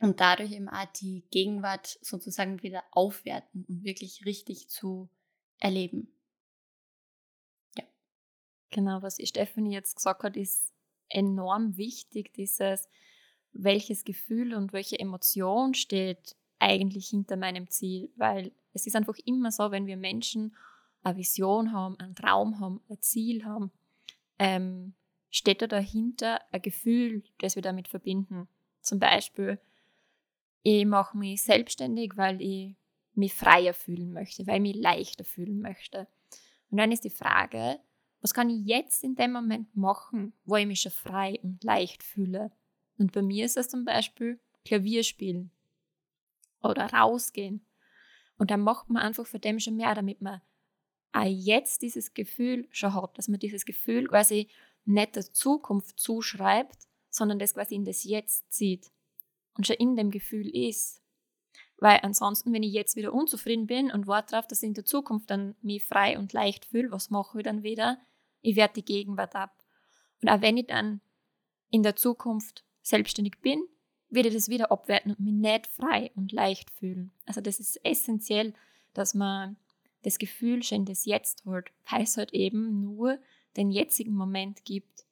und 0.00 0.20
dadurch 0.20 0.52
eben 0.52 0.68
auch 0.68 0.86
die 0.86 1.24
Gegenwart 1.30 1.98
sozusagen 2.02 2.62
wieder 2.62 2.84
aufwerten 2.90 3.64
und 3.68 3.84
wirklich 3.84 4.24
richtig 4.24 4.68
zu 4.68 5.08
erleben. 5.58 6.12
Ja. 7.76 7.84
Genau, 8.70 9.02
was 9.02 9.18
Stephanie 9.22 9.72
jetzt 9.72 9.96
gesagt 9.96 10.22
hat, 10.22 10.36
ist 10.36 10.72
enorm 11.08 11.76
wichtig, 11.76 12.34
dieses, 12.34 12.88
welches 13.62 14.04
Gefühl 14.04 14.54
und 14.54 14.72
welche 14.72 14.98
Emotion 14.98 15.74
steht 15.74 16.36
eigentlich 16.58 17.08
hinter 17.08 17.36
meinem 17.36 17.68
Ziel, 17.68 18.10
weil 18.16 18.52
es 18.72 18.86
ist 18.86 18.96
einfach 18.96 19.16
immer 19.24 19.50
so, 19.50 19.70
wenn 19.70 19.86
wir 19.86 19.96
Menschen 19.96 20.54
eine 21.02 21.16
Vision 21.16 21.72
haben, 21.72 21.98
einen 21.98 22.14
Traum 22.14 22.60
haben, 22.60 22.80
ein 22.88 23.00
Ziel 23.00 23.44
haben, 23.44 23.70
ähm, 24.38 24.94
steht 25.30 25.62
da 25.62 25.66
dahinter 25.66 26.40
ein 26.52 26.62
Gefühl, 26.62 27.22
das 27.38 27.56
wir 27.56 27.62
damit 27.62 27.88
verbinden. 27.88 28.48
Zum 28.80 28.98
Beispiel, 28.98 29.58
ich 30.62 30.84
mache 30.84 31.16
mich 31.16 31.42
selbstständig, 31.42 32.16
weil 32.16 32.40
ich 32.40 32.74
mich 33.14 33.34
freier 33.34 33.72
fühlen 33.72 34.12
möchte, 34.12 34.46
weil 34.46 34.56
ich 34.56 34.74
mich 34.74 34.76
leichter 34.76 35.24
fühlen 35.24 35.60
möchte. 35.60 36.06
Und 36.70 36.78
dann 36.78 36.92
ist 36.92 37.04
die 37.04 37.10
Frage, 37.10 37.78
was 38.20 38.34
kann 38.34 38.50
ich 38.50 38.66
jetzt 38.66 39.04
in 39.04 39.14
dem 39.14 39.32
Moment 39.32 39.74
machen, 39.76 40.32
wo 40.44 40.56
ich 40.56 40.66
mich 40.66 40.80
schon 40.80 40.92
frei 40.92 41.38
und 41.42 41.62
leicht 41.62 42.02
fühle? 42.02 42.50
Und 42.98 43.12
bei 43.12 43.22
mir 43.22 43.44
ist 43.44 43.56
es 43.56 43.68
zum 43.68 43.84
Beispiel 43.84 44.40
Klavier 44.64 45.02
spielen 45.02 45.50
oder 46.62 46.92
rausgehen. 46.92 47.64
Und 48.38 48.50
dann 48.50 48.60
macht 48.60 48.90
man 48.90 49.02
einfach 49.02 49.26
für 49.26 49.38
dem 49.38 49.60
schon 49.60 49.76
mehr, 49.76 49.94
damit 49.94 50.20
man 50.20 50.40
auch 51.12 51.24
jetzt 51.24 51.82
dieses 51.82 52.14
Gefühl 52.14 52.68
schon 52.70 52.94
hat, 52.94 53.16
dass 53.16 53.28
man 53.28 53.38
dieses 53.38 53.64
Gefühl 53.64 54.08
quasi 54.08 54.48
nicht 54.84 55.16
der 55.16 55.32
Zukunft 55.32 55.98
zuschreibt, 55.98 56.88
sondern 57.10 57.38
das 57.38 57.54
quasi 57.54 57.74
in 57.74 57.84
das 57.84 58.04
Jetzt 58.04 58.52
zieht 58.52 58.90
und 59.54 59.66
schon 59.66 59.76
in 59.76 59.96
dem 59.96 60.10
Gefühl 60.10 60.48
ist. 60.54 61.02
Weil 61.78 62.00
ansonsten, 62.02 62.52
wenn 62.52 62.62
ich 62.62 62.72
jetzt 62.72 62.96
wieder 62.96 63.12
unzufrieden 63.12 63.66
bin 63.66 63.90
und 63.90 64.06
warte 64.06 64.32
darauf, 64.32 64.46
dass 64.46 64.62
ich 64.62 64.68
in 64.68 64.74
der 64.74 64.84
Zukunft 64.84 65.30
dann 65.30 65.54
mich 65.60 65.84
frei 65.84 66.18
und 66.18 66.32
leicht 66.32 66.66
fühle, 66.66 66.90
was 66.90 67.10
mache 67.10 67.38
ich 67.38 67.44
dann 67.44 67.62
wieder? 67.62 67.98
Ich 68.40 68.56
werde 68.56 68.74
die 68.74 68.84
Gegenwart 68.84 69.34
ab. 69.34 69.64
Und 70.22 70.28
auch 70.28 70.40
wenn 70.40 70.56
ich 70.56 70.66
dann 70.66 71.00
in 71.70 71.82
der 71.82 71.96
Zukunft 71.96 72.64
selbstständig 72.86 73.40
bin, 73.40 73.66
werde 74.08 74.28
ich 74.28 74.34
das 74.34 74.48
wieder 74.48 74.70
abwerten 74.70 75.10
und 75.10 75.20
mich 75.20 75.32
nicht 75.32 75.66
frei 75.66 76.12
und 76.14 76.32
leicht 76.32 76.70
fühlen. 76.70 77.12
Also 77.24 77.40
das 77.40 77.58
ist 77.58 77.84
essentiell, 77.84 78.54
dass 78.94 79.14
man 79.14 79.56
das 80.02 80.18
Gefühl 80.18 80.62
schon 80.62 80.84
das 80.84 81.04
Jetzt 81.04 81.44
holt, 81.44 81.72
weil 81.90 82.02
es 82.02 82.16
halt 82.16 82.32
eben 82.32 82.80
nur 82.80 83.18
den 83.56 83.70
jetzigen 83.70 84.14
Moment 84.14 84.64
gibt. 84.64 85.04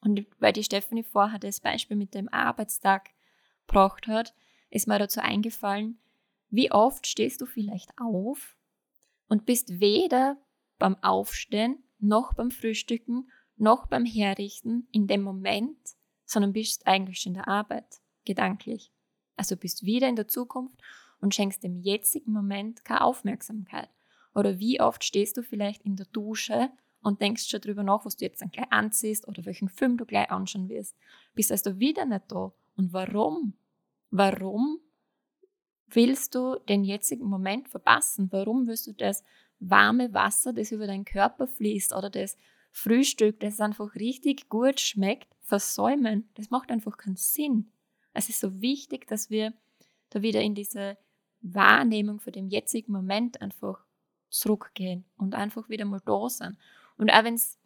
Und 0.00 0.26
weil 0.40 0.52
die 0.52 0.64
Stephanie 0.64 1.04
vorher 1.04 1.38
das 1.38 1.60
Beispiel 1.60 1.96
mit 1.96 2.14
dem 2.14 2.28
Arbeitstag 2.28 3.10
gebracht 3.66 4.08
hat, 4.08 4.34
ist 4.70 4.88
mir 4.88 4.98
dazu 4.98 5.20
eingefallen, 5.20 6.00
wie 6.48 6.72
oft 6.72 7.06
stehst 7.06 7.40
du 7.40 7.46
vielleicht 7.46 7.92
auf 7.98 8.56
und 9.28 9.46
bist 9.46 9.78
weder 9.78 10.38
beim 10.78 10.96
Aufstehen 11.02 11.84
noch 12.00 12.34
beim 12.34 12.50
Frühstücken 12.50 13.30
noch 13.56 13.86
beim 13.86 14.06
Herrichten 14.06 14.88
in 14.90 15.06
dem 15.06 15.22
Moment, 15.22 15.76
sondern 16.30 16.52
bist 16.52 16.86
eigentlich 16.86 17.20
schon 17.20 17.30
in 17.30 17.38
der 17.38 17.48
Arbeit, 17.48 18.00
gedanklich. 18.24 18.92
Also 19.36 19.56
bist 19.56 19.84
wieder 19.84 20.08
in 20.08 20.16
der 20.16 20.28
Zukunft 20.28 20.76
und 21.20 21.34
schenkst 21.34 21.64
dem 21.64 21.80
jetzigen 21.80 22.32
Moment 22.32 22.84
keine 22.84 23.02
Aufmerksamkeit. 23.02 23.88
Oder 24.34 24.60
wie 24.60 24.80
oft 24.80 25.02
stehst 25.02 25.36
du 25.36 25.42
vielleicht 25.42 25.82
in 25.82 25.96
der 25.96 26.06
Dusche 26.06 26.70
und 27.02 27.20
denkst 27.20 27.48
schon 27.48 27.60
drüber 27.60 27.82
nach, 27.82 28.04
was 28.04 28.16
du 28.16 28.24
jetzt 28.24 28.42
dann 28.42 28.50
gleich 28.50 28.70
anziehst 28.70 29.26
oder 29.26 29.44
welchen 29.44 29.68
Film 29.68 29.96
du 29.96 30.04
gleich 30.04 30.30
anschauen 30.30 30.68
wirst. 30.68 30.94
Bist 31.34 31.50
also 31.50 31.80
wieder 31.80 32.04
nicht 32.04 32.24
da. 32.28 32.52
Und 32.76 32.92
warum? 32.92 33.54
Warum 34.10 34.78
willst 35.88 36.34
du 36.36 36.60
den 36.68 36.84
jetzigen 36.84 37.26
Moment 37.26 37.68
verpassen? 37.68 38.28
Warum 38.30 38.68
willst 38.68 38.86
du 38.86 38.92
das 38.92 39.24
warme 39.58 40.14
Wasser, 40.14 40.52
das 40.52 40.70
über 40.70 40.86
deinen 40.86 41.04
Körper 41.04 41.48
fließt 41.48 41.92
oder 41.92 42.08
das 42.08 42.36
Frühstück, 42.70 43.40
das 43.40 43.60
einfach 43.60 43.94
richtig 43.94 44.48
gut 44.48 44.80
schmeckt, 44.80 45.34
versäumen? 45.42 46.28
Das 46.34 46.50
macht 46.50 46.70
einfach 46.70 46.96
keinen 46.96 47.16
Sinn. 47.16 47.72
Es 48.12 48.28
ist 48.28 48.40
so 48.40 48.60
wichtig, 48.60 49.06
dass 49.06 49.30
wir 49.30 49.52
da 50.10 50.22
wieder 50.22 50.40
in 50.40 50.54
diese 50.54 50.96
Wahrnehmung 51.40 52.20
für 52.20 52.32
den 52.32 52.48
jetzigen 52.48 52.92
Moment 52.92 53.40
einfach 53.40 53.84
zurückgehen 54.28 55.04
und 55.16 55.34
einfach 55.34 55.68
wieder 55.68 55.84
mal 55.84 56.00
da 56.04 56.28
sind. 56.28 56.56
Und 56.96 57.10
auch 57.10 57.24
wenn 57.24 57.34
es 57.34 57.58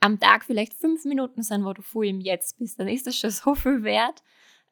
am 0.00 0.18
Tag 0.18 0.44
vielleicht 0.44 0.74
fünf 0.74 1.04
Minuten 1.04 1.42
sind, 1.42 1.64
wo 1.64 1.72
du 1.72 1.82
voll 1.82 2.06
im 2.06 2.20
Jetzt 2.20 2.58
bist, 2.58 2.80
dann 2.80 2.88
ist 2.88 3.06
das 3.06 3.16
schon 3.16 3.30
so 3.30 3.54
viel 3.54 3.82
wert, 3.82 4.22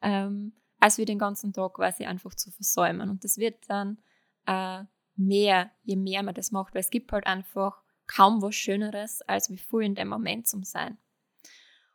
ähm, 0.01 0.53
als 0.79 0.97
wir 0.97 1.05
den 1.05 1.19
ganzen 1.19 1.53
Tag 1.53 1.75
quasi 1.75 2.05
einfach 2.05 2.33
zu 2.35 2.51
versäumen. 2.51 3.09
Und 3.09 3.23
das 3.23 3.37
wird 3.37 3.69
dann 3.69 3.99
äh, 4.45 4.83
mehr, 5.15 5.71
je 5.83 5.95
mehr 5.95 6.23
man 6.23 6.33
das 6.33 6.51
macht, 6.51 6.73
weil 6.73 6.81
es 6.81 6.89
gibt 6.89 7.11
halt 7.11 7.27
einfach 7.27 7.83
kaum 8.09 8.41
was 8.41 8.55
Schöneres, 8.55 9.21
als 9.21 9.49
wie 9.49 9.57
voll 9.57 9.85
in 9.85 9.95
dem 9.95 10.09
Moment 10.09 10.47
zu 10.47 10.61
sein. 10.63 10.97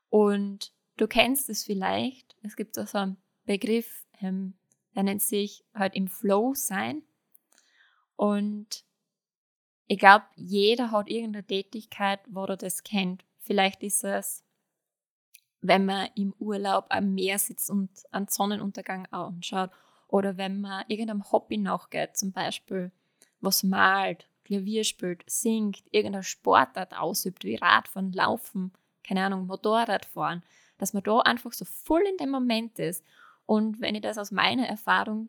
Und 0.09 0.73
du 0.97 1.09
kennst 1.09 1.51
es 1.51 1.65
vielleicht, 1.65 2.37
es 2.43 2.57
gibt 2.57 2.79
auch 2.79 2.87
so 2.87 2.99
einen 2.99 3.17
Begriff, 3.47 4.07
ähm, 4.21 4.55
der 4.95 5.03
nennt 5.03 5.23
sich 5.23 5.65
halt 5.75 5.95
im 5.95 6.07
Flow 6.07 6.55
sein. 6.55 7.03
Und 8.15 8.85
ich 9.89 9.99
glaube, 9.99 10.25
jeder 10.37 10.93
hat 10.93 11.09
irgendeine 11.09 11.45
Tätigkeit, 11.45 12.21
wo 12.29 12.45
er 12.45 12.57
das 12.57 12.85
kennt. 12.85 13.25
Vielleicht 13.41 13.83
ist 13.83 14.05
es, 14.05 14.45
wenn 15.61 15.85
man 15.85 16.09
im 16.15 16.33
Urlaub 16.39 16.87
am 16.91 17.15
Meer 17.15 17.41
sitzt 17.41 17.71
und 17.71 17.91
einen 18.13 18.29
Sonnenuntergang 18.29 19.07
anschaut. 19.07 19.71
Oder 20.07 20.37
wenn 20.37 20.61
man 20.61 20.85
irgendeinem 20.87 21.33
Hobby 21.33 21.59
nachgeht, 21.59 22.17
zum 22.17 22.31
Beispiel 22.31 22.93
was 23.41 23.65
malt, 23.65 24.29
Klavier 24.45 24.85
spielt, 24.85 25.25
singt, 25.27 25.83
irgendeine 25.91 26.23
Sportart 26.23 26.97
ausübt, 26.97 27.45
wie 27.45 27.57
Radfahren, 27.57 28.13
Laufen, 28.13 28.73
keine 29.03 29.25
Ahnung, 29.25 29.47
Motorradfahren, 29.47 30.43
dass 30.79 30.93
man 30.93 31.03
da 31.03 31.21
einfach 31.21 31.53
so 31.53 31.65
voll 31.65 32.03
in 32.03 32.17
dem 32.17 32.31
Moment 32.31 32.79
ist. 32.79 33.05
Und 33.47 33.81
wenn 33.81 33.95
ich 33.95 34.03
das 34.03 34.19
aus 34.19 34.31
meiner 34.31 34.67
Erfahrung 34.67 35.29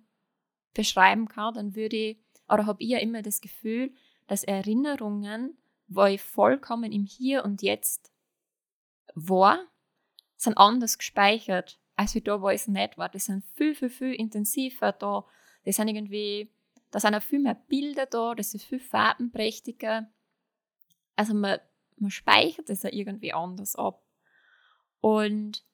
beschreiben 0.74 1.28
kann, 1.28 1.54
dann 1.54 1.76
würde 1.76 1.96
ich, 1.96 2.18
oder 2.48 2.66
habe 2.66 2.82
ich 2.82 2.90
ja 2.90 3.00
immer 3.00 3.22
das 3.22 3.42
Gefühl, 3.42 3.94
dass 4.28 4.44
Erinnerungen, 4.44 5.58
wo 5.88 6.06
ich 6.06 6.22
vollkommen 6.22 6.92
im 6.92 7.06
Hier 7.06 7.44
und 7.44 7.62
Jetzt 7.62 8.12
war, 9.14 9.60
sind 10.36 10.58
anders 10.58 10.98
gespeichert, 10.98 11.80
als 11.96 12.16
wie 12.16 12.22
da, 12.22 12.42
wo 12.42 12.50
ich 12.50 12.62
es 12.62 12.68
nicht 12.68 12.98
war. 12.98 13.10
Die 13.10 13.20
sind 13.20 13.44
viel, 13.56 13.76
viel, 13.76 13.90
viel 13.90 14.14
intensiver 14.14 14.92
da. 14.92 15.26
Die 15.66 15.72
sind 15.72 15.88
irgendwie, 15.88 16.52
da 16.96 17.02
sind 17.02 17.14
auch 17.14 17.22
viel 17.22 17.40
mehr 17.40 17.56
Bilder 17.56 18.06
da, 18.06 18.36
das 18.36 18.54
ist 18.54 18.64
viel 18.64 18.80
farbenprächtiger. 18.80 20.10
Also 21.18 21.34
man, 21.34 21.60
man 21.98 22.10
speichert 22.10 22.70
es 22.70 22.84
ja 22.84 22.90
irgendwie 22.90 23.34
anders 23.34 23.76
ab. 23.76 24.02
Und 25.02 25.66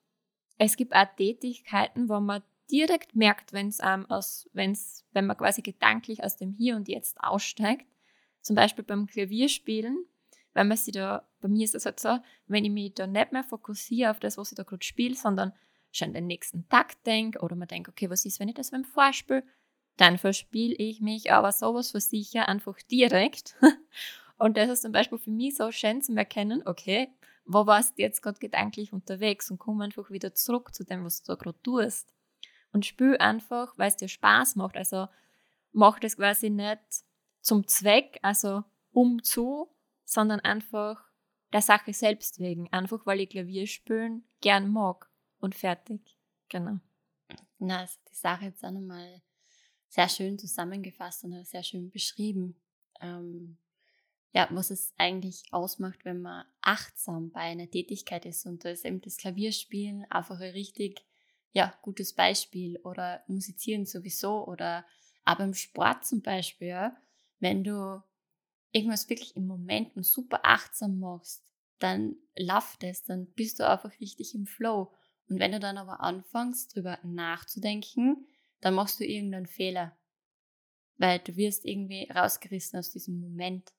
es 0.57 0.77
gibt 0.77 0.95
auch 0.95 1.05
Tätigkeiten, 1.15 2.09
wo 2.09 2.19
man 2.19 2.41
direkt 2.71 3.15
merkt, 3.15 3.53
wenn 3.53 3.67
es 3.67 3.81
aus, 3.81 4.49
wenn's, 4.53 5.05
wenn 5.11 5.27
man 5.27 5.37
quasi 5.37 5.61
gedanklich 5.61 6.23
aus 6.23 6.37
dem 6.37 6.53
Hier 6.53 6.75
und 6.75 6.87
Jetzt 6.87 7.21
aussteigt. 7.21 7.85
Zum 8.41 8.55
Beispiel 8.55 8.83
beim 8.83 9.05
Klavierspielen, 9.05 10.03
wenn 10.55 10.67
man 10.69 10.77
sich 10.77 10.95
da, 10.95 11.29
bei 11.39 11.49
mir 11.49 11.65
ist 11.65 11.75
es 11.75 11.85
halt 11.85 11.99
so, 11.99 12.17
wenn 12.47 12.65
ich 12.65 12.71
mich 12.71 12.95
da 12.95 13.05
nicht 13.05 13.31
mehr 13.31 13.43
fokussiere 13.43 14.09
auf 14.09 14.19
das, 14.19 14.39
was 14.39 14.53
ich 14.53 14.55
da 14.55 14.63
gerade 14.63 14.83
spiele, 14.83 15.13
sondern 15.13 15.53
schon 15.91 16.13
den 16.13 16.25
nächsten 16.25 16.67
Takt 16.67 17.05
denke 17.05 17.41
oder 17.41 17.55
man 17.55 17.67
denkt, 17.67 17.89
okay, 17.89 18.09
was 18.09 18.25
ist, 18.25 18.39
wenn 18.39 18.49
ich 18.49 18.55
das 18.55 18.71
beim 18.71 18.85
Vorspiel, 18.85 19.43
dann 20.01 20.17
verspiele 20.17 20.73
ich 20.73 20.99
mich 20.99 21.31
aber 21.31 21.51
sowas 21.51 21.91
für 21.91 22.01
sicher 22.01 22.49
einfach 22.49 22.75
direkt. 22.89 23.55
und 24.39 24.57
das 24.57 24.67
ist 24.69 24.81
zum 24.81 24.91
Beispiel 24.91 25.19
für 25.19 25.29
mich 25.29 25.55
so 25.55 25.71
schön 25.71 26.01
zu 26.01 26.15
erkennen, 26.15 26.63
okay, 26.65 27.09
wo 27.45 27.67
warst 27.67 27.97
du 27.97 28.01
jetzt 28.01 28.23
gerade 28.23 28.39
gedanklich 28.39 28.93
unterwegs 28.93 29.51
und 29.51 29.59
komm 29.59 29.79
einfach 29.81 30.09
wieder 30.09 30.33
zurück 30.33 30.73
zu 30.73 30.83
dem, 30.83 31.05
was 31.05 31.21
du 31.21 31.31
da 31.31 31.35
gerade 31.35 31.61
tust. 31.61 32.15
Und 32.71 32.87
spül 32.87 33.15
einfach, 33.17 33.77
weil 33.77 33.89
es 33.89 33.97
dir 33.97 34.07
Spaß 34.07 34.55
macht. 34.55 34.75
Also 34.75 35.07
mach 35.71 35.99
das 35.99 36.17
quasi 36.17 36.49
nicht 36.49 36.81
zum 37.41 37.67
Zweck, 37.67 38.17
also 38.23 38.63
um 38.93 39.21
zu, 39.21 39.69
sondern 40.03 40.39
einfach 40.39 41.03
der 41.53 41.61
Sache 41.61 41.93
selbst 41.93 42.39
wegen. 42.39 42.73
Einfach 42.73 43.05
weil 43.05 43.19
ich 43.19 43.29
Klavier 43.29 43.67
spielen 43.67 44.23
gern 44.39 44.67
mag 44.71 45.11
und 45.39 45.53
fertig. 45.53 46.17
Genau. 46.49 46.79
Na, 47.59 47.81
also 47.81 47.99
die 48.09 48.15
Sache 48.15 48.45
jetzt 48.45 48.63
auch 48.63 48.71
nochmal 48.71 49.21
sehr 49.91 50.07
schön 50.07 50.39
zusammengefasst 50.39 51.25
und 51.25 51.45
sehr 51.45 51.63
schön 51.63 51.91
beschrieben. 51.91 52.55
Ähm, 53.01 53.57
ja, 54.33 54.47
was 54.51 54.71
es 54.71 54.93
eigentlich 54.97 55.43
ausmacht, 55.51 56.05
wenn 56.05 56.21
man 56.21 56.45
achtsam 56.61 57.29
bei 57.31 57.41
einer 57.41 57.69
Tätigkeit 57.69 58.25
ist. 58.25 58.45
Und 58.45 58.63
da 58.63 58.69
ist 58.69 58.85
eben 58.85 59.01
das 59.01 59.17
Klavierspielen 59.17 60.09
einfach 60.09 60.39
ein 60.39 60.51
richtig 60.51 61.05
ja, 61.51 61.77
gutes 61.81 62.13
Beispiel 62.13 62.77
oder 62.85 63.21
Musizieren 63.27 63.85
sowieso 63.85 64.47
oder 64.47 64.85
aber 65.25 65.43
im 65.43 65.53
Sport 65.53 66.05
zum 66.05 66.21
Beispiel, 66.21 66.69
ja, 66.69 66.95
wenn 67.39 67.65
du 67.65 68.01
irgendwas 68.71 69.09
wirklich 69.09 69.35
im 69.35 69.45
Moment 69.45 69.93
und 69.97 70.03
super 70.03 70.39
achtsam 70.43 70.99
machst, 70.99 71.43
dann 71.79 72.15
läuft 72.37 72.85
es, 72.85 73.03
dann 73.03 73.25
bist 73.33 73.59
du 73.59 73.67
einfach 73.67 73.91
richtig 73.99 74.33
im 74.35 74.47
Flow. 74.47 74.93
Und 75.27 75.39
wenn 75.39 75.51
du 75.51 75.59
dann 75.59 75.77
aber 75.77 75.99
anfängst, 75.99 76.73
drüber 76.73 76.97
nachzudenken, 77.03 78.25
dann 78.61 78.75
machst 78.75 78.99
du 78.99 79.05
irgendeinen 79.05 79.47
Fehler. 79.47 79.97
Weil 80.97 81.19
du 81.19 81.35
wirst 81.35 81.65
irgendwie 81.65 82.09
rausgerissen 82.09 82.79
aus 82.79 82.91
diesem 82.91 83.19
Moment. 83.19 83.73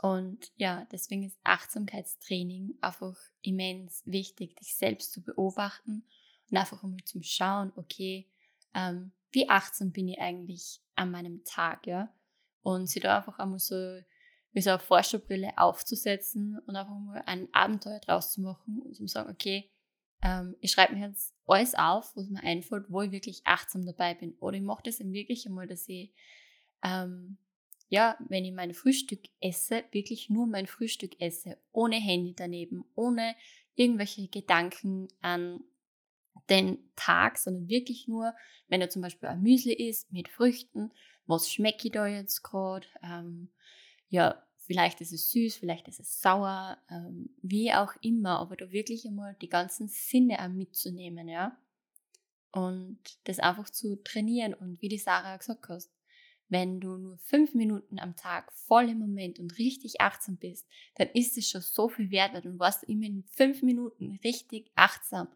Und 0.00 0.52
ja, 0.56 0.86
deswegen 0.92 1.24
ist 1.24 1.38
Achtsamkeitstraining 1.44 2.78
einfach 2.80 3.16
immens 3.42 4.02
wichtig, 4.06 4.56
dich 4.56 4.76
selbst 4.76 5.12
zu 5.12 5.22
beobachten 5.22 6.04
und 6.50 6.56
einfach 6.56 6.82
einmal 6.82 7.04
zum 7.04 7.22
Schauen, 7.22 7.72
okay, 7.76 8.28
ähm, 8.74 9.12
wie 9.30 9.48
achtsam 9.48 9.92
bin 9.92 10.08
ich 10.08 10.18
eigentlich 10.20 10.80
an 10.94 11.10
meinem 11.10 11.44
Tag, 11.44 11.86
ja? 11.86 12.14
Und 12.62 12.86
sich 12.86 13.02
da 13.02 13.18
einfach 13.18 13.38
einmal 13.38 13.58
so 13.58 14.00
wie 14.52 14.62
so 14.62 14.70
eine 14.70 14.78
Forscherbrille 14.78 15.52
aufzusetzen 15.56 16.58
und 16.66 16.76
einfach 16.76 16.98
mal 16.98 17.22
ein 17.26 17.52
Abenteuer 17.52 18.00
draus 18.00 18.32
zu 18.32 18.40
machen 18.40 18.80
und 18.82 18.94
zu 18.94 19.06
sagen, 19.06 19.30
okay, 19.30 19.70
ähm, 20.22 20.56
ich 20.60 20.72
schreibe 20.72 20.94
mir 20.94 21.08
jetzt 21.08 21.34
alles 21.46 21.74
auf, 21.74 22.16
was 22.16 22.28
mir 22.28 22.42
einfällt, 22.42 22.86
wo 22.88 23.02
ich 23.02 23.12
wirklich 23.12 23.42
achtsam 23.44 23.86
dabei 23.86 24.14
bin. 24.14 24.34
Oder 24.40 24.56
ich 24.56 24.62
mache 24.62 24.82
das 24.84 25.00
eben 25.00 25.12
wirklich 25.12 25.46
einmal, 25.46 25.66
dass 25.66 25.88
ich 25.88 26.12
ähm, 26.82 27.38
ja, 27.88 28.16
wenn 28.28 28.44
ich 28.44 28.52
mein 28.52 28.74
Frühstück 28.74 29.20
esse, 29.40 29.84
wirklich 29.92 30.28
nur 30.28 30.46
mein 30.46 30.66
Frühstück 30.66 31.20
esse, 31.20 31.58
ohne 31.72 31.96
Handy 31.96 32.34
daneben, 32.36 32.84
ohne 32.94 33.34
irgendwelche 33.74 34.28
Gedanken 34.28 35.08
an 35.20 35.60
den 36.50 36.78
Tag, 36.96 37.38
sondern 37.38 37.68
wirklich 37.68 38.08
nur, 38.08 38.34
wenn 38.68 38.80
er 38.80 38.90
zum 38.90 39.02
Beispiel 39.02 39.28
ein 39.28 39.42
Müsli 39.42 39.72
isst 39.72 40.12
mit 40.12 40.28
Früchten, 40.28 40.92
was 41.26 41.50
schmecke 41.50 41.88
ich 41.88 41.92
da 41.92 42.06
jetzt 42.06 42.42
gerade? 42.42 42.86
Ähm, 43.02 43.50
ja, 44.08 44.42
vielleicht 44.68 45.00
ist 45.00 45.12
es 45.12 45.30
süß, 45.30 45.56
vielleicht 45.56 45.88
ist 45.88 45.98
es 45.98 46.20
sauer, 46.20 46.76
ähm, 46.90 47.30
wie 47.40 47.72
auch 47.72 47.94
immer, 48.02 48.38
aber 48.38 48.54
da 48.54 48.70
wirklich 48.70 49.06
einmal 49.06 49.34
die 49.40 49.48
ganzen 49.48 49.88
Sinne 49.88 50.38
auch 50.44 50.50
mitzunehmen, 50.50 51.26
ja. 51.26 51.58
Und 52.52 52.98
das 53.24 53.38
einfach 53.38 53.70
zu 53.70 53.96
trainieren 54.04 54.52
und 54.52 54.80
wie 54.82 54.88
die 54.88 54.98
Sarah 54.98 55.38
gesagt 55.38 55.68
hast, 55.70 55.90
wenn 56.50 56.80
du 56.80 56.98
nur 56.98 57.18
fünf 57.18 57.54
Minuten 57.54 57.98
am 57.98 58.14
Tag 58.14 58.52
voll 58.52 58.90
im 58.90 58.98
Moment 58.98 59.38
und 59.38 59.58
richtig 59.58 60.00
achtsam 60.00 60.36
bist, 60.36 60.66
dann 60.96 61.08
ist 61.14 61.38
es 61.38 61.48
schon 61.48 61.60
so 61.62 61.88
viel 61.88 62.10
wert, 62.10 62.34
weil 62.34 62.42
dann 62.42 62.58
warst 62.58 62.82
du 62.82 62.92
immer 62.92 63.06
in 63.06 63.24
fünf 63.24 63.62
Minuten 63.62 64.18
richtig 64.22 64.70
achtsam. 64.74 65.28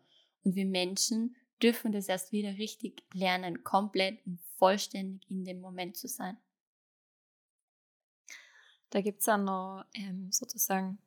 Und 0.45 0.57
wir 0.57 0.67
Menschen 0.67 1.37
dürfen 1.63 1.93
das 1.93 2.09
erst 2.09 2.33
wieder 2.33 2.59
richtig 2.59 3.03
lernen, 3.15 3.65
komplett 3.65 4.19
und 4.27 4.41
vollständig 4.57 5.31
in 5.31 5.45
dem 5.45 5.61
Moment 5.61 5.97
zu 5.97 6.09
sein. 6.09 6.37
Da 8.93 9.01
gibt 9.01 9.23
es 9.23 9.29
auch 9.29 9.39
noch 9.39 9.87
ähm, 9.95 10.31
sozusagen 10.31 10.99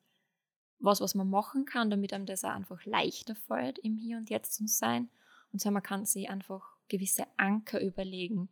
was, 0.80 1.02
was 1.02 1.14
man 1.14 1.30
machen 1.30 1.66
kann, 1.66 1.92
damit 1.92 2.14
einem 2.14 2.26
das 2.26 2.44
auch 2.44 2.50
einfach 2.50 2.84
leichter 2.84 3.36
fällt, 3.36 3.78
im 3.78 3.96
Hier 3.96 4.18
und 4.18 4.32
Jetzt 4.32 4.56
zu 4.56 4.68
sein. 4.68 5.08
Und 5.54 5.60
zwar, 5.60 5.72
man 5.72 5.84
kann 5.84 6.04
sich 6.04 6.28
einfach 6.28 6.64
gewisse 6.88 7.28
Anker 7.38 7.80
überlegen. 7.80 8.50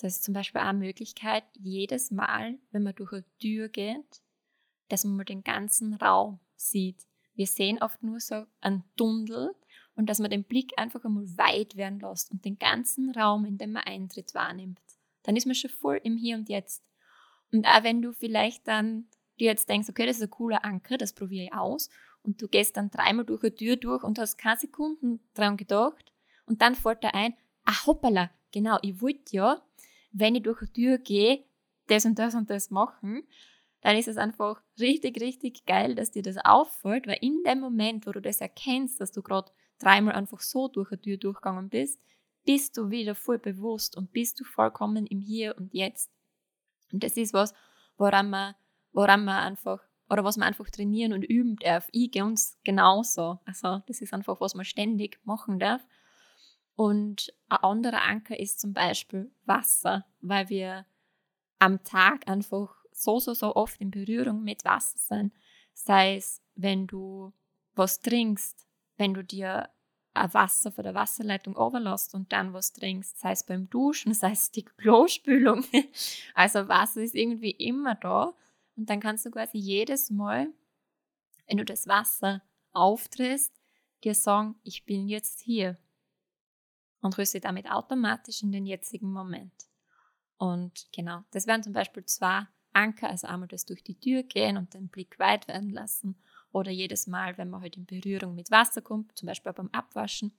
Das 0.00 0.14
ist 0.14 0.22
zum 0.22 0.34
Beispiel 0.34 0.60
auch 0.60 0.66
eine 0.66 0.78
Möglichkeit, 0.78 1.42
jedes 1.54 2.12
Mal, 2.12 2.58
wenn 2.70 2.84
man 2.84 2.94
durch 2.94 3.12
eine 3.12 3.24
Tür 3.40 3.68
geht, 3.68 4.22
dass 4.88 5.02
man 5.02 5.16
mal 5.16 5.24
den 5.24 5.42
ganzen 5.42 5.94
Raum 5.94 6.38
sieht. 6.54 7.08
Wir 7.34 7.48
sehen 7.48 7.82
oft 7.82 8.04
nur 8.04 8.20
so 8.20 8.46
einen 8.60 8.84
Tunnel 8.96 9.52
und 9.96 10.08
dass 10.08 10.20
man 10.20 10.30
den 10.30 10.44
Blick 10.44 10.78
einfach 10.78 11.04
einmal 11.04 11.26
weit 11.36 11.74
werden 11.74 11.98
lässt 11.98 12.30
und 12.30 12.44
den 12.44 12.56
ganzen 12.56 13.10
Raum, 13.10 13.44
in 13.44 13.58
dem 13.58 13.72
man 13.72 13.82
eintritt, 13.82 14.32
wahrnimmt. 14.32 14.80
Dann 15.24 15.34
ist 15.34 15.46
man 15.46 15.56
schon 15.56 15.70
voll 15.70 16.00
im 16.04 16.16
Hier 16.16 16.36
und 16.36 16.48
Jetzt. 16.48 16.87
Und 17.52 17.66
auch 17.66 17.82
wenn 17.82 18.02
du 18.02 18.12
vielleicht 18.12 18.66
dann 18.68 19.06
dir 19.38 19.46
jetzt 19.46 19.68
denkst, 19.68 19.88
okay, 19.88 20.06
das 20.06 20.16
ist 20.16 20.22
ein 20.22 20.30
cooler 20.30 20.64
Anker, 20.64 20.98
das 20.98 21.12
probiere 21.12 21.46
ich 21.46 21.52
aus, 21.52 21.88
und 22.22 22.42
du 22.42 22.48
gehst 22.48 22.76
dann 22.76 22.90
dreimal 22.90 23.24
durch 23.24 23.42
eine 23.42 23.54
Tür 23.54 23.76
durch 23.76 24.02
und 24.02 24.18
hast 24.18 24.36
keine 24.36 24.58
Sekunden 24.58 25.20
dran 25.34 25.56
gedacht, 25.56 26.12
und 26.46 26.62
dann 26.62 26.74
fällt 26.74 27.02
dir 27.02 27.14
ein, 27.14 27.34
ah 27.64 27.86
hoppala, 27.86 28.30
genau, 28.52 28.78
ich 28.82 29.00
wollte 29.00 29.36
ja 29.36 29.62
wenn 30.12 30.34
ich 30.34 30.42
durch 30.42 30.60
die 30.60 30.72
Tür 30.72 30.98
gehe, 30.98 31.44
das 31.86 32.04
und 32.04 32.18
das 32.18 32.34
und 32.34 32.50
das 32.50 32.70
machen, 32.70 33.26
dann 33.80 33.96
ist 33.96 34.08
es 34.08 34.16
einfach 34.16 34.60
richtig, 34.78 35.20
richtig 35.20 35.64
geil, 35.64 35.94
dass 35.94 36.10
dir 36.10 36.22
das 36.22 36.36
auffällt, 36.38 37.06
weil 37.06 37.18
in 37.20 37.42
dem 37.44 37.60
Moment, 37.60 38.06
wo 38.06 38.12
du 38.12 38.20
das 38.20 38.40
erkennst, 38.40 39.00
dass 39.00 39.12
du 39.12 39.22
gerade 39.22 39.50
dreimal 39.78 40.14
einfach 40.14 40.40
so 40.40 40.68
durch 40.68 40.90
die 40.90 40.96
Tür 40.96 41.16
durchgegangen 41.16 41.68
bist, 41.68 42.00
bist 42.44 42.76
du 42.76 42.90
wieder 42.90 43.14
voll 43.14 43.38
bewusst 43.38 43.96
und 43.96 44.12
bist 44.12 44.40
du 44.40 44.44
vollkommen 44.44 45.06
im 45.06 45.20
Hier 45.20 45.56
und 45.56 45.72
Jetzt. 45.72 46.10
Und 46.92 47.02
das 47.04 47.16
ist 47.16 47.32
was, 47.32 47.54
woran 47.96 48.30
man, 48.30 48.54
woran 48.92 49.24
man 49.24 49.42
einfach 49.42 49.80
oder 50.10 50.24
was 50.24 50.36
man 50.36 50.48
einfach 50.48 50.70
trainieren 50.70 51.12
und 51.12 51.22
üben 51.22 51.56
darf. 51.56 51.88
Ich 51.92 52.12
ganz 52.12 52.58
genauso. 52.64 53.40
Also 53.44 53.82
das 53.86 54.00
ist 54.00 54.14
einfach, 54.14 54.40
was 54.40 54.54
man 54.54 54.64
ständig 54.64 55.20
machen 55.24 55.58
darf. 55.58 55.86
Und 56.76 57.34
ein 57.48 57.58
anderer 57.58 58.02
Anker 58.02 58.38
ist 58.38 58.60
zum 58.60 58.72
Beispiel 58.72 59.30
Wasser, 59.44 60.06
weil 60.20 60.48
wir 60.48 60.86
am 61.58 61.82
Tag 61.82 62.28
einfach 62.28 62.74
so, 62.92 63.18
so, 63.18 63.34
so 63.34 63.54
oft 63.56 63.80
in 63.80 63.90
Berührung 63.90 64.42
mit 64.42 64.64
Wasser 64.64 64.98
sind. 64.98 65.32
Sei 65.74 66.16
es, 66.16 66.42
wenn 66.54 66.86
du 66.86 67.32
was 67.74 68.00
trinkst, 68.00 68.66
wenn 68.96 69.14
du 69.14 69.22
dir 69.22 69.68
Wasser 70.32 70.72
von 70.72 70.84
der 70.84 70.94
Wasserleitung 70.94 71.56
overlässt 71.56 72.14
und 72.14 72.32
dann 72.32 72.52
was 72.52 72.72
trinkst, 72.72 73.18
sei 73.18 73.32
es 73.32 73.44
beim 73.44 73.68
Duschen, 73.70 74.14
sei 74.14 74.32
es 74.32 74.50
die 74.50 74.64
Klospülung. 74.64 75.64
Also 76.34 76.68
Wasser 76.68 77.02
ist 77.02 77.14
irgendwie 77.14 77.50
immer 77.50 77.94
da 77.94 78.34
und 78.76 78.88
dann 78.90 79.00
kannst 79.00 79.26
du 79.26 79.30
quasi 79.30 79.58
jedes 79.58 80.10
Mal, 80.10 80.48
wenn 81.46 81.58
du 81.58 81.64
das 81.64 81.86
Wasser 81.86 82.42
auftrittst, 82.72 83.52
dir 84.04 84.14
sagen, 84.14 84.56
ich 84.62 84.84
bin 84.84 85.08
jetzt 85.08 85.40
hier 85.40 85.76
und 87.00 87.16
rüste 87.18 87.40
damit 87.40 87.70
automatisch 87.70 88.42
in 88.42 88.52
den 88.52 88.66
jetzigen 88.66 89.12
Moment. 89.12 89.52
Und 90.36 90.88
genau, 90.92 91.24
das 91.32 91.46
wären 91.46 91.62
zum 91.62 91.72
Beispiel 91.72 92.04
zwei 92.04 92.46
Anker, 92.72 93.10
also 93.10 93.26
einmal 93.26 93.48
das 93.48 93.66
durch 93.66 93.82
die 93.82 93.98
Tür 93.98 94.22
gehen 94.22 94.56
und 94.56 94.74
den 94.74 94.88
Blick 94.88 95.18
weit 95.18 95.48
werden 95.48 95.70
lassen 95.70 96.16
oder 96.52 96.70
jedes 96.70 97.06
Mal, 97.06 97.36
wenn 97.38 97.50
man 97.50 97.60
halt 97.60 97.76
in 97.76 97.86
Berührung 97.86 98.34
mit 98.34 98.50
Wasser 98.50 98.82
kommt, 98.82 99.16
zum 99.16 99.26
Beispiel 99.26 99.52
beim 99.52 99.68
Abwaschen, 99.72 100.32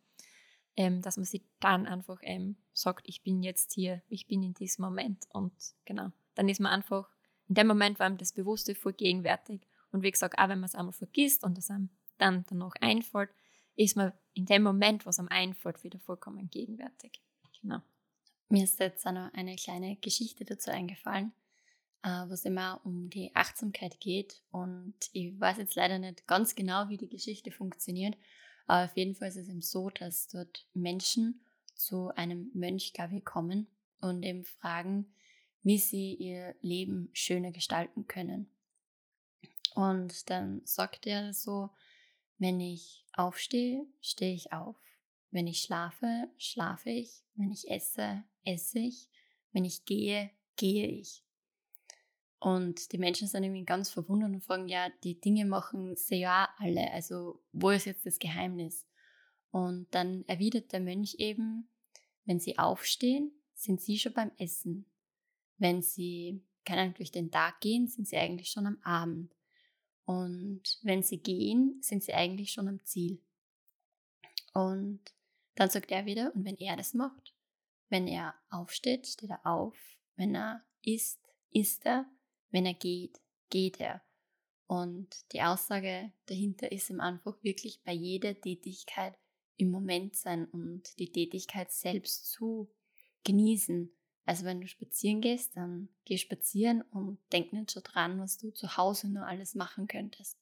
ähm, 0.76 1.02
dass 1.02 1.18
man 1.18 1.26
sich 1.26 1.44
dann 1.60 1.86
einfach 1.86 2.20
ähm, 2.24 2.56
sagt, 2.74 3.08
ich 3.08 3.22
bin 3.22 3.44
jetzt 3.44 3.74
hier, 3.74 4.02
ich 4.08 4.28
bin 4.28 4.44
in 4.44 4.54
diesem 4.54 4.86
Moment 4.86 5.26
und 5.32 5.54
genau, 5.86 6.12
dann 6.36 6.50
ist 6.50 6.60
man 6.60 6.72
einfach 6.72 7.10
in 7.50 7.56
dem 7.56 7.68
Moment 7.68 8.00
war 8.00 8.08
ihm 8.08 8.18
das 8.18 8.32
Bewusste 8.32 8.76
voll 8.76 8.94
gegenwärtig. 8.94 9.68
Und 9.92 10.04
wie 10.04 10.12
gesagt, 10.12 10.38
auch 10.38 10.48
wenn 10.48 10.60
man 10.60 10.70
es 10.70 10.76
einmal 10.76 10.94
vergisst 10.94 11.44
und 11.44 11.58
es 11.58 11.72
einem 11.72 11.90
dann 12.20 12.46
danach 12.48 12.76
einfällt, 12.80 13.32
ist 13.76 13.98
man 13.98 14.14
in 14.34 14.46
dem 14.46 14.62
Moment, 14.62 15.06
was 15.06 15.20
einem 15.20 15.30
einfällt, 15.30 15.84
wieder 15.84 16.00
vollkommen 16.00 16.50
gegenwärtig. 16.50 17.20
Genau. 17.60 17.80
Mir 18.50 18.64
ist 18.64 18.80
jetzt 18.80 19.06
auch 19.08 19.12
noch 19.12 19.34
eine 19.34 19.56
kleine 19.56 19.96
Geschichte 19.96 20.46
dazu 20.46 20.70
eingefallen, 20.70 21.34
wo 22.02 22.34
es 22.34 22.46
immer 22.46 22.82
um 22.84 23.10
die 23.10 23.36
Achtsamkeit 23.36 24.00
geht. 24.00 24.42
Und 24.52 24.96
ich 25.12 25.40
weiß 25.40 25.58
jetzt 25.58 25.76
leider 25.76 26.00
nicht 26.00 26.28
ganz 26.28 26.56
genau, 26.56 26.90
wie 26.90 26.98
die 26.98 27.10
Geschichte 27.10 27.52
funktioniert, 27.52 28.18
aber 28.68 28.86
auf 28.86 28.96
jeden 28.96 29.16
Fall 29.16 29.30
ist 29.30 29.38
es 29.38 29.50
eben 29.50 29.62
so, 29.62 29.90
dass 29.90 30.28
dort 30.28 30.68
Menschen 30.74 31.42
zu 31.74 32.10
einem 32.16 32.52
Mönch, 32.54 32.94
glaube 32.94 33.18
ich, 33.18 33.26
kommen 33.26 33.68
und 34.00 34.24
eben 34.24 34.46
fragen, 34.46 35.12
wie 35.64 35.78
sie 35.78 36.14
ihr 36.14 36.56
Leben 36.62 37.10
schöner 37.14 37.52
gestalten 37.52 38.08
können. 38.08 38.50
Und 39.76 40.30
dann 40.30 40.62
sagt 40.66 41.08
er 41.08 41.34
so, 41.34 41.70
wenn 42.38 42.60
ich 42.60 43.06
aufstehe, 43.14 43.86
stehe 44.02 44.34
ich 44.34 44.54
auf. 44.54 44.76
Wenn 45.32 45.48
ich 45.48 45.62
schlafe, 45.62 46.30
schlafe 46.38 46.90
ich. 46.90 47.24
Wenn 47.36 47.52
ich 47.52 47.70
esse, 47.70 48.24
esse 48.46 48.80
ich. 48.80 49.08
Wenn 49.52 49.66
ich 49.66 49.86
gehe, 49.86 50.32
gehe 50.56 50.88
ich. 50.88 51.24
Und 52.40 52.94
die 52.94 52.98
Menschen 52.98 53.28
sind 53.28 53.44
irgendwie 53.44 53.66
ganz 53.66 53.90
verwundert 53.90 54.32
und 54.32 54.44
fragen, 54.44 54.70
ja, 54.70 54.90
die 55.04 55.20
Dinge 55.20 55.46
machen 55.46 55.96
sie 55.96 56.22
ja 56.22 56.50
alle. 56.58 56.92
Also, 56.92 57.42
wo 57.52 57.70
ist 57.70 57.86
jetzt 57.86 58.06
das 58.06 58.18
Geheimnis? 58.18 58.88
Und 59.52 59.88
dann 59.92 60.24
erwidert 60.28 60.72
der 60.72 60.80
Mönch 60.80 61.16
eben, 61.18 61.70
wenn 62.26 62.40
sie 62.40 62.58
aufstehen, 62.58 63.32
sind 63.54 63.82
sie 63.82 64.00
schon 64.00 64.14
beim 64.14 64.32
Essen. 64.38 64.86
Wenn 65.58 65.82
sie, 65.82 66.42
keine 66.64 66.82
Ahnung, 66.82 66.94
durch 66.94 67.12
den 67.12 67.32
Tag 67.32 67.60
gehen, 67.60 67.88
sind 67.88 68.08
sie 68.08 68.18
eigentlich 68.18 68.52
schon 68.52 68.68
am 68.68 68.78
Abend. 68.84 69.36
Und 70.06 70.80
wenn 70.82 71.04
sie 71.04 71.18
gehen, 71.18 71.80
sind 71.82 72.04
sie 72.04 72.14
eigentlich 72.14 72.52
schon 72.52 72.68
am 72.68 72.84
Ziel. 72.86 73.22
Und 74.54 75.02
dann 75.56 75.70
sagt 75.70 75.92
er 75.92 76.06
wieder, 76.06 76.34
und 76.36 76.46
wenn 76.46 76.58
er 76.58 76.78
das 76.78 76.94
macht, 76.94 77.36
wenn 77.90 78.08
er 78.08 78.36
aufsteht, 78.50 79.08
steht 79.08 79.30
er 79.30 79.46
auf. 79.46 79.76
Wenn 80.16 80.36
er 80.36 80.64
isst, 80.84 81.20
isst 81.52 81.86
er. 81.86 82.06
Wenn 82.52 82.66
er 82.66 82.74
geht, 82.74 83.20
geht 83.50 83.80
er. 83.80 84.02
Und 84.68 85.32
die 85.34 85.42
Aussage 85.42 86.12
dahinter 86.28 86.72
ist 86.72 86.90
ihm 86.90 87.00
einfach 87.00 87.44
wirklich 87.44 87.82
bei 87.84 87.94
jeder 87.94 88.40
Tätigkeit 88.40 89.18
im 89.58 89.72
Moment 89.72 90.16
sein 90.16 90.46
und 90.46 90.98
die 91.00 91.12
Tätigkeit 91.12 91.72
selbst 91.72 92.32
zu 92.32 92.70
genießen. 93.24 93.92
Also 94.26 94.46
wenn 94.46 94.62
du 94.62 94.68
spazieren 94.68 95.22
gehst, 95.22 95.58
dann 95.58 95.90
geh 96.06 96.18
spazieren 96.18 96.84
und 96.84 97.18
denk 97.32 97.52
nicht 97.52 97.72
so 97.72 97.82
dran, 97.84 98.20
was 98.20 98.38
du 98.38 98.52
zu 98.52 98.78
Hause 98.78 99.10
nur 99.10 99.26
alles 99.26 99.56
machen 99.56 99.88
könntest. 99.88 100.38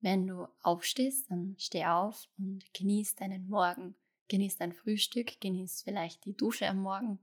Wenn 0.00 0.26
du 0.26 0.46
aufstehst, 0.62 1.30
dann 1.30 1.56
steh 1.58 1.86
auf 1.86 2.28
und 2.38 2.62
genieß 2.74 3.16
deinen 3.16 3.48
Morgen. 3.48 3.96
Genieß 4.28 4.58
dein 4.58 4.74
Frühstück, 4.74 5.40
genieß 5.40 5.82
vielleicht 5.82 6.26
die 6.26 6.36
Dusche 6.36 6.68
am 6.68 6.82
Morgen, 6.82 7.18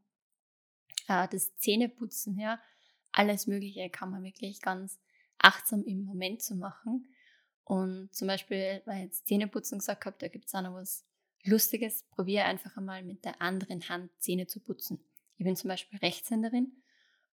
äh, 1.07 1.27
das 1.27 1.55
Zähneputzen, 1.57 2.39
ja. 2.39 2.59
Alles 3.17 3.47
Mögliche 3.47 3.89
kann 3.89 4.11
man 4.11 4.23
wirklich 4.23 4.61
ganz 4.61 4.99
achtsam 5.37 5.83
im 5.85 6.03
Moment 6.03 6.41
zu 6.41 6.55
machen. 6.55 7.07
Und 7.63 8.13
zum 8.13 8.27
Beispiel, 8.27 8.81
weil 8.85 8.97
ich 8.97 9.03
jetzt 9.05 9.27
Zähneputzen 9.27 9.79
gesagt 9.79 10.05
habe, 10.05 10.17
da 10.19 10.27
gibt 10.27 10.47
es 10.47 10.53
auch 10.53 10.61
noch 10.61 10.73
was 10.73 11.05
Lustiges. 11.43 12.03
Probiere 12.11 12.43
einfach 12.43 12.75
einmal 12.75 13.03
mit 13.03 13.23
der 13.23 13.41
anderen 13.41 13.87
Hand 13.87 14.11
Zähne 14.19 14.47
zu 14.47 14.59
putzen. 14.59 14.99
Ich 15.37 15.45
bin 15.45 15.55
zum 15.55 15.69
Beispiel 15.69 15.97
Rechtshänderin 15.99 16.73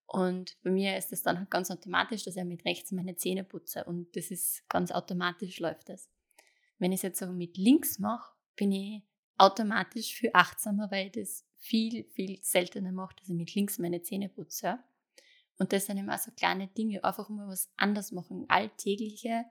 und 0.07 0.57
bei 0.63 0.71
mir 0.71 0.97
ist 0.97 1.13
es 1.13 1.23
dann 1.23 1.39
halt 1.39 1.51
ganz 1.51 1.71
automatisch, 1.71 2.25
dass 2.25 2.37
ich 2.37 2.45
mit 2.45 2.65
rechts 2.65 2.93
meine 2.93 3.17
Zähne 3.17 3.43
putze 3.43 3.85
und 3.85 4.15
das 4.17 4.31
ist 4.31 4.69
ganz 4.69 4.93
automatisch 4.93 5.59
läuft 5.59 5.89
das. 5.89 6.09
Wenn 6.79 6.93
ich 6.93 6.99
es 6.99 7.03
jetzt 7.03 7.23
aber 7.23 7.33
mit 7.33 7.57
links 7.57 7.99
mache, 7.99 8.35
bin 8.55 8.71
ich 8.71 9.03
automatisch 9.37 10.15
viel 10.15 10.31
achtsamer, 10.33 10.91
weil 10.91 11.07
ich 11.07 11.13
das 11.13 11.45
viel, 11.57 12.05
viel 12.05 12.39
seltener 12.43 12.93
mache, 12.93 13.17
dass 13.17 13.29
ich 13.29 13.35
mit 13.35 13.55
links 13.55 13.79
meine 13.79 14.03
Zähne 14.03 14.29
putze. 14.29 14.79
Und 15.63 15.73
das 15.73 15.87
sind 15.87 15.97
immer 15.97 16.19
so 16.19 16.33
kleine 16.33 16.67
Dinge, 16.67 17.05
einfach 17.05 17.29
mal 17.29 17.47
was 17.47 17.71
anders 17.77 18.11
machen, 18.11 18.47
alltägliche 18.49 19.45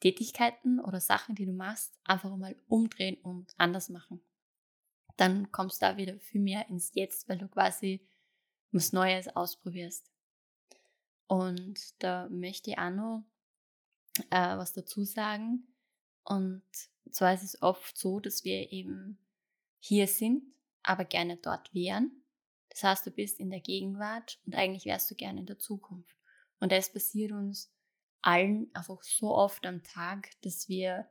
Tätigkeiten 0.00 0.80
oder 0.80 1.00
Sachen, 1.00 1.34
die 1.34 1.46
du 1.46 1.52
machst, 1.52 1.92
einfach 2.04 2.34
mal 2.36 2.56
umdrehen 2.68 3.16
und 3.22 3.52
anders 3.56 3.88
machen 3.88 4.20
dann 5.16 5.50
kommst 5.52 5.82
du 5.82 5.86
da 5.86 5.96
wieder 5.96 6.18
viel 6.20 6.40
mehr 6.40 6.68
ins 6.68 6.92
Jetzt, 6.94 7.28
weil 7.28 7.38
du 7.38 7.48
quasi 7.48 8.06
was 8.70 8.92
Neues 8.92 9.28
ausprobierst. 9.28 10.10
Und 11.26 12.02
da 12.02 12.28
möchte 12.28 12.70
ich 12.70 12.78
auch 12.78 12.90
noch 12.90 13.24
äh, 14.30 14.56
was 14.56 14.72
dazu 14.72 15.04
sagen. 15.04 15.66
Und 16.24 16.62
zwar 17.10 17.34
ist 17.34 17.42
es 17.42 17.62
oft 17.62 17.96
so, 17.96 18.20
dass 18.20 18.44
wir 18.44 18.72
eben 18.72 19.18
hier 19.78 20.06
sind, 20.06 20.42
aber 20.82 21.04
gerne 21.04 21.36
dort 21.36 21.72
wären. 21.74 22.21
Das 22.72 22.82
heißt, 22.84 23.06
du 23.06 23.10
bist 23.10 23.38
in 23.38 23.50
der 23.50 23.60
Gegenwart 23.60 24.40
und 24.46 24.54
eigentlich 24.54 24.86
wärst 24.86 25.10
du 25.10 25.14
gerne 25.14 25.40
in 25.40 25.46
der 25.46 25.58
Zukunft. 25.58 26.16
Und 26.58 26.72
das 26.72 26.90
passiert 26.92 27.32
uns 27.32 27.70
allen 28.22 28.70
einfach 28.74 29.02
so 29.02 29.34
oft 29.34 29.66
am 29.66 29.82
Tag, 29.82 30.30
dass 30.40 30.68
wir 30.68 31.06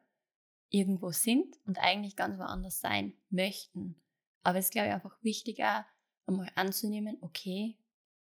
irgendwo 0.70 1.12
sind 1.12 1.60
und 1.66 1.78
eigentlich 1.78 2.16
ganz 2.16 2.40
woanders 2.40 2.80
sein 2.80 3.14
möchten. 3.30 3.96
Aber 4.44 4.58
es 4.58 4.66
ist, 4.66 4.72
glaube 4.72 4.88
ich, 4.88 4.94
einfach 4.94 5.22
wichtiger, 5.22 5.86
einmal 6.26 6.52
anzunehmen, 6.56 7.18
okay, 7.22 7.78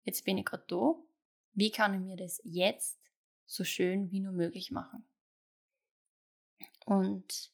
jetzt 0.05 0.25
bin 0.25 0.38
ich 0.38 0.47
gerade 0.47 0.64
da. 0.66 0.95
Wie 1.53 1.71
kann 1.71 1.95
ich 1.95 2.01
mir 2.01 2.16
das 2.16 2.40
jetzt 2.45 2.99
so 3.47 3.64
schön 3.64 4.11
wie 4.11 4.21
nur 4.21 4.33
möglich 4.33 4.71
machen? 4.71 5.05
Und 6.87 7.53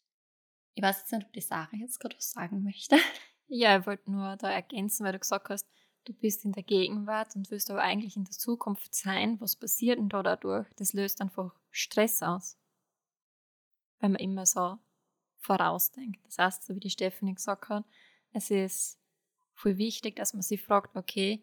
ich 0.74 0.82
weiß 0.82 1.00
jetzt 1.00 1.12
nicht, 1.12 1.26
ob 1.26 1.32
die 1.32 1.40
Sarah 1.40 1.76
jetzt 1.76 1.98
gerade 1.98 2.16
was 2.16 2.30
sagen 2.30 2.62
möchte. 2.62 2.96
Ja, 3.48 3.78
ich 3.78 3.86
wollte 3.86 4.10
nur 4.10 4.36
da 4.36 4.50
ergänzen, 4.50 5.04
weil 5.04 5.12
du 5.12 5.18
gesagt 5.18 5.48
hast, 5.48 5.68
du 6.04 6.12
bist 6.12 6.44
in 6.44 6.52
der 6.52 6.62
Gegenwart 6.62 7.36
und 7.36 7.50
willst 7.50 7.70
aber 7.70 7.82
eigentlich 7.82 8.16
in 8.16 8.24
der 8.24 8.32
Zukunft 8.32 8.94
sein. 8.94 9.40
Was 9.40 9.56
passiert 9.56 9.98
denn 9.98 10.08
da 10.08 10.22
dadurch? 10.22 10.66
Das 10.76 10.92
löst 10.92 11.20
einfach 11.20 11.54
Stress 11.70 12.22
aus. 12.22 12.58
Wenn 14.00 14.12
man 14.12 14.20
immer 14.20 14.46
so 14.46 14.78
vorausdenkt. 15.38 16.24
Das 16.26 16.38
heißt, 16.38 16.64
so 16.64 16.74
wie 16.74 16.80
die 16.80 16.90
Stephanie 16.90 17.34
gesagt 17.34 17.68
hat, 17.68 17.84
es 18.32 18.50
ist 18.50 18.98
voll 19.54 19.78
wichtig, 19.78 20.16
dass 20.16 20.34
man 20.34 20.42
sich 20.42 20.62
fragt, 20.62 20.96
okay, 20.96 21.42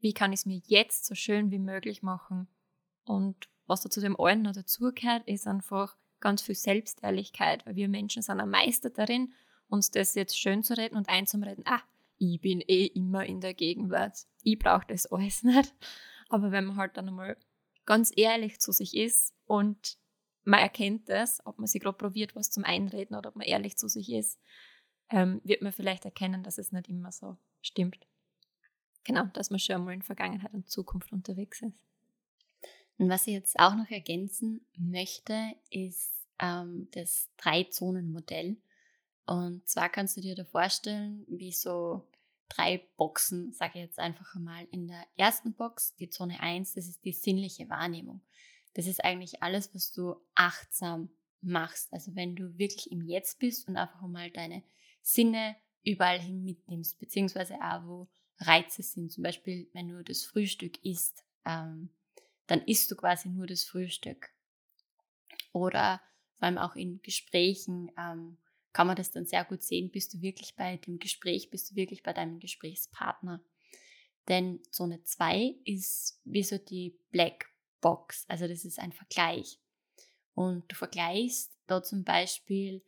wie 0.00 0.12
kann 0.12 0.32
ich 0.32 0.40
es 0.40 0.46
mir 0.46 0.60
jetzt 0.66 1.06
so 1.06 1.14
schön 1.14 1.50
wie 1.50 1.58
möglich 1.58 2.02
machen? 2.02 2.48
Und 3.04 3.48
was 3.66 3.82
da 3.82 3.90
zu 3.90 4.00
dem 4.00 4.18
allen 4.20 4.42
noch 4.42 4.52
dazugehört, 4.52 5.26
ist 5.26 5.46
einfach 5.46 5.96
ganz 6.20 6.42
viel 6.42 6.54
Selbstehrlichkeit, 6.54 7.64
weil 7.64 7.76
wir 7.76 7.88
Menschen 7.88 8.22
sind 8.22 8.40
am 8.40 8.50
Meister 8.50 8.90
darin, 8.90 9.32
uns 9.74 9.90
das 9.90 10.14
jetzt 10.14 10.38
schön 10.38 10.62
zu 10.62 10.76
reden 10.76 10.96
und 10.96 11.08
einzureden, 11.08 11.64
ah, 11.66 11.82
ich 12.18 12.40
bin 12.40 12.60
eh 12.60 12.86
immer 12.86 13.26
in 13.26 13.40
der 13.40 13.54
Gegenwart, 13.54 14.26
ich 14.42 14.58
brauche 14.58 14.86
das 14.88 15.06
alles 15.06 15.42
nicht. 15.42 15.74
Aber 16.28 16.50
wenn 16.50 16.64
man 16.64 16.76
halt 16.76 16.96
dann 16.96 17.08
einmal 17.08 17.36
ganz 17.84 18.12
ehrlich 18.16 18.60
zu 18.60 18.72
sich 18.72 18.96
ist 18.96 19.34
und 19.46 19.98
man 20.44 20.60
erkennt 20.60 21.08
das, 21.08 21.44
ob 21.46 21.58
man 21.58 21.66
sich 21.66 21.82
gerade 21.82 21.96
probiert, 21.96 22.34
was 22.34 22.50
zum 22.50 22.64
Einreden 22.64 23.16
oder 23.16 23.30
ob 23.30 23.36
man 23.36 23.46
ehrlich 23.46 23.76
zu 23.76 23.88
sich 23.88 24.10
ist, 24.10 24.38
ähm, 25.10 25.40
wird 25.44 25.62
man 25.62 25.72
vielleicht 25.72 26.04
erkennen, 26.04 26.42
dass 26.42 26.58
es 26.58 26.72
nicht 26.72 26.88
immer 26.88 27.12
so 27.12 27.36
stimmt. 27.60 28.06
Genau, 29.04 29.24
dass 29.34 29.50
man 29.50 29.58
schon 29.58 29.76
einmal 29.76 29.94
in 29.94 30.02
Vergangenheit 30.02 30.52
und 30.54 30.68
Zukunft 30.68 31.12
unterwegs 31.12 31.62
ist. 31.62 31.74
Und 32.96 33.08
was 33.08 33.26
ich 33.26 33.34
jetzt 33.34 33.58
auch 33.58 33.74
noch 33.74 33.90
ergänzen 33.90 34.64
möchte, 34.76 35.54
ist 35.70 36.12
ähm, 36.38 36.88
das 36.92 37.28
Drei-Zonen-Modell. 37.36 38.56
Und 39.26 39.66
zwar 39.68 39.88
kannst 39.88 40.16
du 40.16 40.20
dir 40.20 40.34
da 40.34 40.44
vorstellen, 40.44 41.24
wie 41.28 41.52
so 41.52 42.06
drei 42.48 42.86
Boxen, 42.96 43.52
sage 43.52 43.78
ich 43.78 43.84
jetzt 43.84 43.98
einfach 43.98 44.34
einmal. 44.34 44.66
In 44.70 44.88
der 44.88 45.06
ersten 45.16 45.54
Box, 45.54 45.94
die 45.96 46.10
Zone 46.10 46.40
1, 46.40 46.74
das 46.74 46.86
ist 46.86 47.04
die 47.04 47.12
sinnliche 47.12 47.68
Wahrnehmung. 47.68 48.20
Das 48.74 48.86
ist 48.86 49.04
eigentlich 49.04 49.42
alles, 49.42 49.74
was 49.74 49.92
du 49.92 50.16
achtsam 50.34 51.08
machst. 51.40 51.92
Also 51.92 52.14
wenn 52.14 52.36
du 52.36 52.58
wirklich 52.58 52.90
im 52.90 53.02
Jetzt 53.02 53.38
bist 53.38 53.68
und 53.68 53.76
einfach 53.76 54.00
mal 54.02 54.30
deine 54.30 54.62
Sinne 55.02 55.56
überall 55.84 56.20
hin 56.20 56.44
mitnimmst, 56.44 56.98
beziehungsweise 56.98 57.54
auch 57.60 57.84
wo 57.84 58.08
Reize 58.38 58.82
sind. 58.82 59.12
Zum 59.12 59.22
Beispiel, 59.22 59.68
wenn 59.72 59.88
du 59.88 60.02
das 60.02 60.24
Frühstück 60.24 60.82
isst, 60.84 61.24
ähm, 61.44 61.90
dann 62.46 62.62
isst 62.62 62.90
du 62.90 62.96
quasi 62.96 63.28
nur 63.28 63.46
das 63.46 63.64
Frühstück. 63.64 64.30
Oder 65.52 66.00
vor 66.38 66.46
allem 66.46 66.58
auch 66.58 66.74
in 66.74 67.00
Gesprächen 67.02 67.92
ähm, 67.96 68.38
kann 68.74 68.88
man 68.88 68.96
das 68.96 69.12
dann 69.12 69.24
sehr 69.24 69.44
gut 69.44 69.62
sehen, 69.62 69.90
bist 69.90 70.12
du 70.12 70.20
wirklich 70.20 70.56
bei 70.56 70.76
dem 70.76 70.98
Gespräch, 70.98 71.48
bist 71.48 71.70
du 71.70 71.76
wirklich 71.76 72.02
bei 72.02 72.12
deinem 72.12 72.40
Gesprächspartner. 72.40 73.42
Denn 74.28 74.60
Zone 74.70 75.02
2 75.02 75.54
ist 75.64 76.20
wie 76.24 76.42
so 76.42 76.58
die 76.58 76.98
Black 77.10 77.46
Box, 77.80 78.24
also 78.28 78.48
das 78.48 78.64
ist 78.64 78.80
ein 78.80 78.92
Vergleich. 78.92 79.60
Und 80.34 80.70
du 80.70 80.74
vergleichst 80.74 81.56
da 81.66 81.82
zum 81.82 82.02
Beispiel 82.02 82.82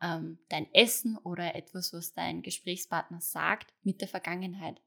ähm, 0.00 0.38
dein 0.48 0.72
Essen 0.72 1.18
oder 1.18 1.56
etwas, 1.56 1.92
was 1.92 2.12
dein 2.12 2.42
Gesprächspartner 2.42 3.20
sagt, 3.20 3.74
mit 3.82 4.00
der 4.00 4.08
Vergangenheit. 4.08 4.80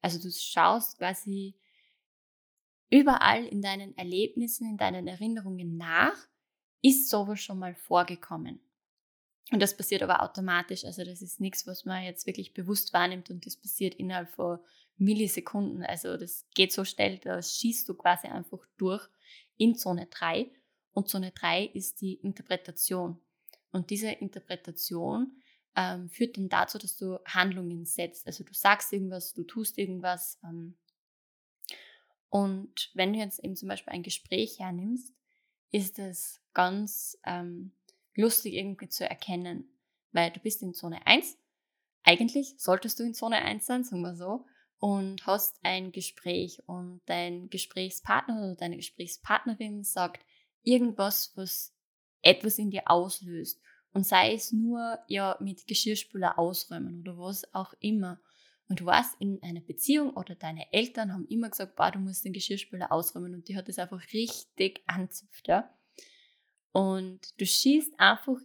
Also 0.00 0.18
du 0.18 0.30
schaust 0.30 0.96
quasi 0.96 1.58
überall 2.88 3.44
in 3.44 3.60
deinen 3.60 3.96
Erlebnissen, 3.98 4.66
in 4.70 4.78
deinen 4.78 5.06
Erinnerungen 5.06 5.76
nach, 5.76 6.16
ist 6.80 7.10
sowas 7.10 7.40
schon 7.40 7.58
mal 7.58 7.74
vorgekommen. 7.74 8.60
Und 9.52 9.60
das 9.60 9.76
passiert 9.76 10.02
aber 10.02 10.22
automatisch. 10.22 10.84
Also 10.84 11.04
das 11.04 11.22
ist 11.22 11.40
nichts, 11.40 11.66
was 11.66 11.84
man 11.84 12.04
jetzt 12.04 12.26
wirklich 12.26 12.54
bewusst 12.54 12.92
wahrnimmt 12.92 13.30
und 13.30 13.44
das 13.46 13.56
passiert 13.56 13.94
innerhalb 13.96 14.30
von 14.30 14.58
Millisekunden. 14.96 15.82
Also 15.82 16.16
das 16.16 16.46
geht 16.54 16.72
so 16.72 16.84
schnell, 16.84 17.18
da 17.18 17.42
schießt 17.42 17.88
du 17.88 17.94
quasi 17.94 18.28
einfach 18.28 18.60
durch 18.76 19.08
in 19.56 19.74
Zone 19.74 20.06
3. 20.06 20.50
Und 20.92 21.08
Zone 21.08 21.32
3 21.32 21.64
ist 21.66 22.00
die 22.00 22.14
Interpretation. 22.14 23.20
Und 23.72 23.90
diese 23.90 24.10
Interpretation 24.10 25.40
ähm, 25.76 26.10
führt 26.10 26.36
dann 26.36 26.48
dazu, 26.48 26.78
dass 26.78 26.96
du 26.96 27.18
Handlungen 27.26 27.84
setzt. 27.84 28.26
Also 28.26 28.44
du 28.44 28.54
sagst 28.54 28.92
irgendwas, 28.92 29.32
du 29.32 29.44
tust 29.44 29.78
irgendwas. 29.78 30.38
Ähm, 30.44 30.76
und 32.28 32.90
wenn 32.94 33.12
du 33.12 33.18
jetzt 33.18 33.42
eben 33.42 33.56
zum 33.56 33.68
Beispiel 33.68 33.92
ein 33.92 34.02
Gespräch 34.02 34.58
hernimmst, 34.58 35.12
ist 35.72 35.98
es 35.98 36.40
ganz 36.52 37.18
ähm, 37.24 37.72
lustig 38.14 38.54
irgendwie 38.54 38.88
zu 38.88 39.08
erkennen, 39.08 39.70
weil 40.12 40.30
du 40.30 40.40
bist 40.40 40.62
in 40.62 40.74
Zone 40.74 41.06
1. 41.06 41.36
Eigentlich 42.02 42.54
solltest 42.58 42.98
du 42.98 43.04
in 43.04 43.14
Zone 43.14 43.36
1 43.36 43.66
sein, 43.66 43.84
sagen 43.84 44.02
wir 44.02 44.14
so, 44.14 44.46
und 44.78 45.26
hast 45.26 45.58
ein 45.62 45.92
Gespräch 45.92 46.62
und 46.66 47.02
dein 47.06 47.50
Gesprächspartner 47.50 48.38
oder 48.42 48.56
deine 48.56 48.76
Gesprächspartnerin 48.76 49.84
sagt 49.84 50.24
irgendwas, 50.62 51.32
was 51.36 51.74
etwas 52.22 52.58
in 52.58 52.70
dir 52.70 52.90
auslöst. 52.90 53.60
Und 53.92 54.06
sei 54.06 54.34
es 54.34 54.52
nur 54.52 54.98
ja 55.08 55.36
mit 55.40 55.66
Geschirrspüler 55.66 56.38
ausräumen 56.38 57.00
oder 57.00 57.18
was 57.18 57.52
auch 57.54 57.74
immer. 57.80 58.20
Und 58.68 58.80
du 58.80 58.86
warst 58.86 59.20
in 59.20 59.42
einer 59.42 59.60
Beziehung 59.60 60.10
oder 60.14 60.36
deine 60.36 60.72
Eltern 60.72 61.12
haben 61.12 61.26
immer 61.26 61.50
gesagt, 61.50 61.74
boah, 61.74 61.90
du 61.90 61.98
musst 61.98 62.24
den 62.24 62.32
Geschirrspüler 62.32 62.92
ausräumen 62.92 63.34
und 63.34 63.48
die 63.48 63.56
hat 63.56 63.68
das 63.68 63.80
einfach 63.80 64.00
richtig 64.12 64.82
anzupft, 64.86 65.48
ja. 65.48 65.68
Und 66.72 67.40
du 67.40 67.46
schießt 67.46 67.98
einfach 67.98 68.36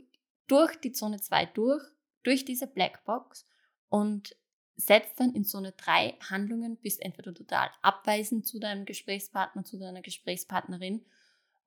durch 0.48 0.76
die 0.78 0.92
Zone 0.92 1.20
2 1.20 1.46
durch, 1.48 1.84
durch 2.24 2.46
diese 2.46 2.68
Blackbox 2.68 3.46
und 3.90 4.36
setzt 4.78 5.20
dann 5.20 5.34
in 5.34 5.46
Zone 5.46 5.72
3 5.72 6.18
Handlungen, 6.30 6.78
bist 6.78 7.02
entweder 7.02 7.34
total 7.34 7.70
abweisend 7.82 8.46
zu 8.46 8.60
deinem 8.60 8.86
Gesprächspartner, 8.86 9.64
zu 9.64 9.78
deiner 9.78 10.02
Gesprächspartnerin 10.02 11.06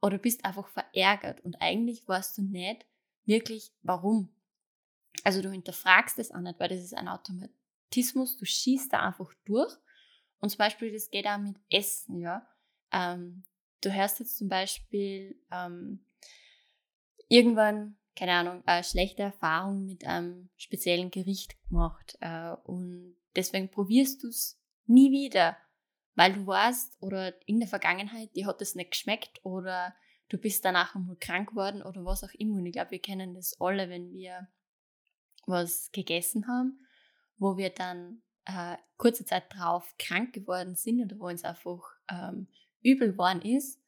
oder 0.00 0.18
bist 0.18 0.44
einfach 0.44 0.68
verärgert 0.68 1.40
und 1.44 1.60
eigentlich 1.60 2.06
weißt 2.06 2.38
du 2.38 2.42
nicht 2.42 2.84
wirklich, 3.24 3.72
warum. 3.82 4.28
Also 5.24 5.42
du 5.42 5.50
hinterfragst 5.50 6.18
es 6.18 6.30
auch 6.30 6.40
nicht, 6.40 6.60
weil 6.60 6.68
das 6.68 6.80
ist 6.80 6.94
ein 6.94 7.08
Automatismus, 7.08 8.36
du 8.36 8.44
schießt 8.44 8.92
da 8.92 9.06
einfach 9.06 9.32
durch. 9.44 9.74
Und 10.40 10.50
zum 10.50 10.58
Beispiel, 10.58 10.92
das 10.92 11.10
geht 11.10 11.26
auch 11.26 11.38
mit 11.38 11.56
Essen, 11.70 12.20
ja. 12.20 12.46
Ähm, 12.92 13.42
du 13.80 13.92
hörst 13.92 14.20
jetzt 14.20 14.38
zum 14.38 14.48
Beispiel 14.48 15.36
ähm, 15.50 16.04
irgendwann, 17.28 17.96
keine 18.16 18.32
Ahnung, 18.32 18.62
eine 18.66 18.84
schlechte 18.84 19.22
Erfahrung 19.22 19.84
mit 19.84 20.06
einem 20.06 20.48
speziellen 20.56 21.10
Gericht 21.10 21.56
gemacht 21.68 22.16
äh, 22.20 22.52
und 22.64 23.16
deswegen 23.36 23.70
probierst 23.70 24.22
du 24.22 24.28
es 24.28 24.60
nie 24.86 25.10
wieder, 25.10 25.56
weil 26.14 26.32
du 26.32 26.46
weißt 26.46 26.96
oder 27.00 27.34
in 27.46 27.60
der 27.60 27.68
Vergangenheit, 27.68 28.34
dir 28.34 28.46
hat 28.46 28.60
es 28.60 28.74
nicht 28.74 28.90
geschmeckt 28.90 29.40
oder 29.44 29.94
du 30.28 30.38
bist 30.38 30.64
danach 30.64 30.94
einmal 30.94 31.16
krank 31.16 31.50
geworden 31.50 31.82
oder 31.82 32.04
was 32.04 32.24
auch 32.24 32.34
immer. 32.34 32.56
Und 32.56 32.66
ich 32.66 32.72
glaube, 32.72 32.90
wir 32.90 33.00
kennen 33.00 33.34
das 33.34 33.60
alle, 33.60 33.88
wenn 33.88 34.12
wir 34.12 34.48
was 35.46 35.90
gegessen 35.92 36.46
haben, 36.48 36.84
wo 37.36 37.56
wir 37.56 37.70
dann 37.70 38.22
äh, 38.44 38.76
kurze 38.96 39.24
Zeit 39.24 39.44
drauf 39.50 39.94
krank 39.98 40.32
geworden 40.32 40.74
sind 40.74 41.02
oder 41.02 41.18
wo 41.18 41.28
uns 41.28 41.44
einfach 41.44 41.82
ähm, 42.10 42.48
übel 42.82 43.12
geworden 43.12 43.42
ist, 43.42 43.80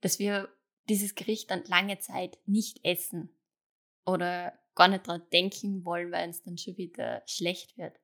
dass 0.00 0.18
wir 0.18 0.48
dieses 0.88 1.14
Gericht 1.14 1.50
dann 1.50 1.64
lange 1.64 1.98
Zeit 1.98 2.38
nicht 2.46 2.84
essen 2.84 3.34
oder 4.04 4.58
gar 4.74 4.88
nicht 4.88 5.06
dran 5.06 5.22
denken 5.32 5.84
wollen, 5.84 6.10
weil 6.12 6.30
es 6.30 6.42
dann 6.42 6.58
schon 6.58 6.76
wieder 6.76 7.22
schlecht 7.26 7.76
wird. 7.76 7.98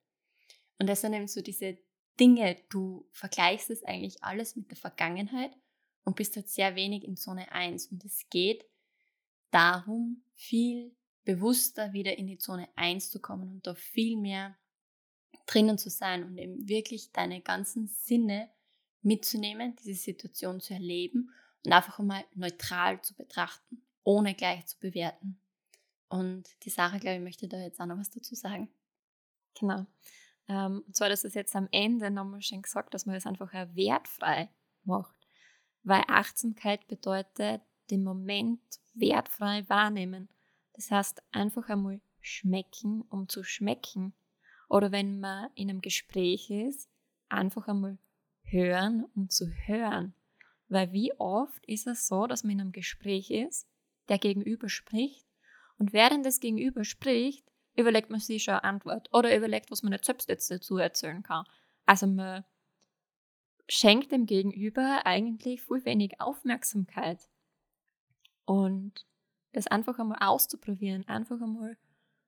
Und 0.77 0.87
das 0.87 1.01
sind 1.01 1.13
eben 1.13 1.27
so 1.27 1.41
diese 1.41 1.77
Dinge, 2.19 2.57
du 2.69 3.07
vergleichst 3.11 3.69
es 3.69 3.83
eigentlich 3.83 4.23
alles 4.23 4.55
mit 4.55 4.69
der 4.69 4.77
Vergangenheit 4.77 5.51
und 6.03 6.15
bist 6.15 6.35
halt 6.35 6.49
sehr 6.49 6.75
wenig 6.75 7.03
in 7.03 7.17
Zone 7.17 7.51
1. 7.51 7.87
Und 7.87 8.03
es 8.05 8.29
geht 8.29 8.65
darum, 9.51 10.23
viel 10.35 10.95
bewusster 11.23 11.93
wieder 11.93 12.17
in 12.17 12.27
die 12.27 12.37
Zone 12.37 12.69
1 12.75 13.09
zu 13.09 13.19
kommen 13.19 13.51
und 13.51 13.67
da 13.67 13.75
viel 13.75 14.17
mehr 14.17 14.57
drinnen 15.45 15.77
zu 15.77 15.89
sein 15.89 16.23
und 16.23 16.37
eben 16.37 16.67
wirklich 16.67 17.11
deine 17.11 17.41
ganzen 17.41 17.87
Sinne 17.87 18.49
mitzunehmen, 19.01 19.75
diese 19.75 19.99
Situation 19.99 20.59
zu 20.59 20.73
erleben 20.73 21.31
und 21.65 21.71
einfach 21.71 21.99
einmal 21.99 22.25
neutral 22.35 23.01
zu 23.01 23.15
betrachten, 23.15 23.81
ohne 24.03 24.33
gleich 24.33 24.65
zu 24.67 24.79
bewerten. 24.79 25.39
Und 26.07 26.49
die 26.63 26.69
Sarah, 26.69 26.97
glaube 26.97 27.17
ich, 27.17 27.23
möchte 27.23 27.47
da 27.47 27.57
jetzt 27.59 27.79
auch 27.79 27.85
noch 27.85 27.97
was 27.97 28.09
dazu 28.09 28.35
sagen. 28.35 28.69
Genau. 29.59 29.85
Ähm, 30.47 30.83
und 30.85 30.95
zwar, 30.95 31.09
dass 31.09 31.23
es 31.23 31.35
jetzt 31.35 31.55
am 31.55 31.67
Ende 31.71 32.09
nochmal 32.09 32.41
schön 32.41 32.61
gesagt, 32.61 32.93
dass 32.93 33.05
man 33.05 33.15
das 33.15 33.27
einfach 33.27 33.53
wertfrei 33.53 34.49
macht. 34.83 35.15
Weil 35.83 36.03
Achtsamkeit 36.07 36.87
bedeutet, 36.87 37.61
den 37.91 38.03
Moment 38.03 38.61
wertfrei 38.93 39.67
wahrnehmen. 39.69 40.29
Das 40.73 40.91
heißt, 40.91 41.21
einfach 41.31 41.69
einmal 41.69 42.01
schmecken, 42.21 43.01
um 43.09 43.29
zu 43.29 43.43
schmecken. 43.43 44.13
Oder 44.67 44.91
wenn 44.91 45.19
man 45.19 45.49
in 45.55 45.69
einem 45.69 45.81
Gespräch 45.81 46.49
ist, 46.49 46.89
einfach 47.29 47.67
einmal 47.67 47.97
hören, 48.43 49.05
um 49.15 49.29
zu 49.29 49.47
hören. 49.47 50.13
Weil 50.69 50.91
wie 50.91 51.13
oft 51.19 51.65
ist 51.65 51.87
es 51.87 52.07
so, 52.07 52.27
dass 52.27 52.43
man 52.43 52.51
in 52.51 52.61
einem 52.61 52.71
Gespräch 52.71 53.31
ist, 53.31 53.67
der 54.07 54.19
Gegenüber 54.19 54.69
spricht 54.69 55.25
und 55.77 55.93
während 55.93 56.25
das 56.25 56.39
Gegenüber 56.39 56.83
spricht, 56.83 57.45
überlegt 57.75 58.09
man 58.09 58.19
sich 58.19 58.43
schon 58.43 58.55
eine 58.55 58.63
Antwort 58.63 59.09
oder 59.13 59.35
überlegt, 59.35 59.71
was 59.71 59.83
man 59.83 59.91
nicht 59.91 60.05
selbst 60.05 60.29
jetzt 60.29 60.51
dazu 60.51 60.77
erzählen 60.77 61.23
kann. 61.23 61.45
Also 61.85 62.07
man 62.07 62.43
schenkt 63.67 64.11
dem 64.11 64.25
Gegenüber 64.25 65.05
eigentlich 65.05 65.61
viel 65.61 65.85
wenig 65.85 66.19
Aufmerksamkeit. 66.19 67.29
Und 68.45 69.05
das 69.53 69.67
einfach 69.67 69.99
einmal 69.99 70.19
auszuprobieren, 70.21 71.07
einfach 71.07 71.39
einmal 71.41 71.77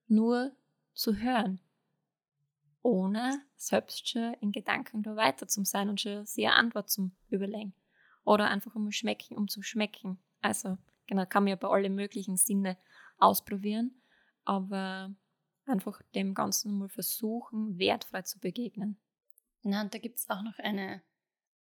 nur 0.08 0.56
zu 0.94 1.16
hören, 1.18 1.60
ohne 2.84 3.42
selbst 3.56 4.08
schon 4.08 4.34
in 4.36 4.52
Gedanken 4.52 5.04
da 5.04 5.16
weiter 5.16 5.48
zu 5.48 5.64
sein 5.66 5.90
und 5.90 6.00
schon 6.00 6.26
sehr 6.26 6.56
Antwort 6.56 6.90
zum 6.90 7.12
Überlegen. 7.30 7.74
Oder 8.32 8.48
einfach 8.50 8.74
einmal 8.78 8.94
schmecken, 8.94 9.36
um 9.36 9.50
zu 9.50 9.62
schmecken. 9.62 10.18
Also, 10.40 10.78
genau, 11.06 11.26
kann 11.26 11.44
man 11.44 11.50
ja 11.50 11.58
bei 11.58 11.68
allen 11.68 11.94
möglichen 11.94 12.38
Sinne 12.38 12.78
ausprobieren, 13.18 14.02
aber 14.46 15.14
einfach 15.66 16.02
dem 16.16 16.34
Ganzen 16.34 16.78
mal 16.78 16.88
versuchen, 16.88 17.78
wertfrei 17.78 18.22
zu 18.22 18.40
begegnen. 18.40 18.98
Na, 19.64 19.82
und 19.82 19.94
da 19.94 19.98
gibt 19.98 20.18
es 20.20 20.30
auch 20.30 20.44
noch 20.44 20.58
eine 20.60 21.02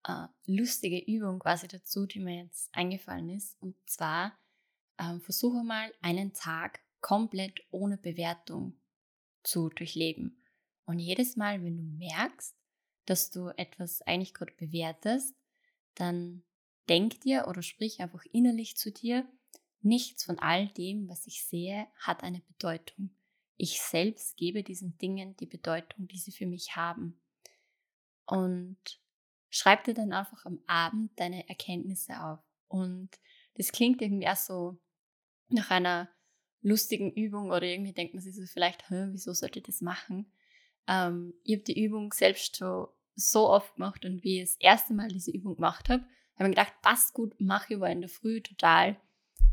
äh, 0.05 0.29
lustige 0.47 1.01
Übung 1.01 1.41
quasi 1.41 1.67
dazu, 1.67 2.07
die 2.07 2.21
mir 2.21 2.45
jetzt 2.45 2.73
eingefallen 2.73 3.31
ist. 3.31 3.61
Und 3.61 3.75
zwar 3.85 4.39
ähm, 5.01 5.21
versuche 5.21 5.65
mal 5.65 5.93
einen 6.01 6.33
Tag 6.33 6.79
komplett 7.01 7.59
ohne 7.73 7.99
Bewertung 7.99 8.81
zu 9.43 9.69
durchleben. 9.69 10.45
Und 10.85 11.01
jedes 11.01 11.35
Mal, 11.35 11.65
wenn 11.65 11.77
du 11.77 11.83
merkst, 11.83 12.55
dass 13.07 13.33
du 13.33 13.49
etwas 13.49 14.01
eigentlich 14.03 14.33
gerade 14.33 14.53
bewertest, 14.53 15.35
dann 15.97 16.45
denk 16.93 17.23
dir 17.23 17.47
oder 17.49 17.63
sprich 17.63 18.01
einfach 18.01 18.23
innerlich 18.33 18.77
zu 18.77 18.93
dir, 18.93 19.27
nichts 19.81 20.25
von 20.25 20.39
all 20.39 20.69
dem, 20.69 21.09
was 21.09 21.27
ich 21.27 21.43
sehe, 21.45 21.87
hat 21.99 22.23
eine 22.23 22.41
Bedeutung. 22.41 23.11
Ich 23.57 23.81
selbst 23.81 24.37
gebe 24.37 24.63
diesen 24.63 24.99
Dingen 24.99 25.35
die 25.39 25.47
Bedeutung, 25.47 26.07
die 26.07 26.19
sie 26.19 26.33
für 26.33 26.45
mich 26.47 26.77
haben. 26.77 27.19
Und 28.27 28.77
schreib 29.49 29.85
dir 29.85 29.95
dann 29.95 30.13
einfach 30.13 30.45
am 30.45 30.61
Abend 30.67 31.19
deine 31.19 31.49
Erkenntnisse 31.49 32.23
auf. 32.23 32.41
Und 32.69 33.09
das 33.55 33.73
klingt 33.73 34.03
irgendwie 34.03 34.29
auch 34.29 34.37
so 34.37 34.79
nach 35.49 35.71
einer 35.71 36.11
lustigen 36.61 37.11
Übung 37.11 37.47
oder 37.47 37.63
irgendwie 37.63 37.93
denkt 37.93 38.13
man 38.13 38.23
sich 38.23 38.37
so 38.37 38.45
vielleicht, 38.45 38.85
wieso 38.91 39.33
sollte 39.33 39.61
ich 39.61 39.65
das 39.65 39.81
machen? 39.81 40.31
Ähm, 40.87 41.33
ich 41.43 41.55
habe 41.55 41.65
die 41.65 41.83
Übung 41.83 42.13
selbst 42.13 42.57
schon 42.57 42.89
so 43.15 43.49
oft 43.49 43.77
gemacht 43.77 44.05
und 44.05 44.23
wie 44.23 44.43
ich 44.43 44.51
das 44.51 44.57
erste 44.57 44.93
Mal 44.93 45.09
diese 45.09 45.31
Übung 45.31 45.57
gemacht 45.57 45.89
habe, 45.89 46.05
habe 46.45 46.53
ich 46.53 46.57
gedacht, 46.57 46.81
passt 46.83 47.15
gut, 47.15 47.35
mache 47.41 47.75
ich, 47.75 47.81
war 47.81 47.91
in 47.91 48.01
der 48.01 48.11
Früh 48.11 48.41
total 48.41 48.97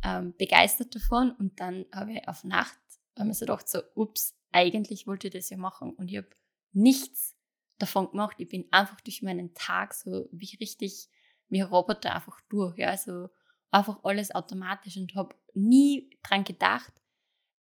ähm, 0.04 0.34
begeistert 0.38 0.96
davon 0.96 1.32
und 1.32 1.60
dann 1.60 1.86
habe 1.94 2.14
ich 2.14 2.28
auf 2.28 2.44
Nacht, 2.44 2.80
habe 3.18 3.28
mir 3.28 3.34
so 3.34 3.46
gedacht, 3.46 3.68
so, 3.68 3.82
ups, 3.96 4.36
eigentlich 4.52 5.08
wollte 5.08 5.28
ich 5.28 5.34
das 5.34 5.50
ja 5.50 5.58
machen 5.58 5.94
und 5.94 6.10
ich 6.10 6.18
habe 6.18 6.30
nichts 6.72 7.36
davon 7.78 8.12
gemacht. 8.12 8.36
Ich 8.40 8.50
bin 8.50 8.68
einfach 8.72 9.00
durch 9.02 9.22
meinen 9.22 9.54
Tag 9.54 9.94
so 9.94 10.28
wie 10.32 10.56
richtig 10.58 11.10
wie 11.50 11.62
Roboter 11.62 12.16
einfach 12.16 12.40
durch, 12.50 12.78
ja, 12.78 12.90
also 12.90 13.30
einfach 13.72 14.04
alles 14.04 14.34
automatisch 14.34 14.98
und 14.98 15.16
habe 15.16 15.36
nie 15.54 16.10
dran 16.24 16.44
gedacht, 16.44 16.94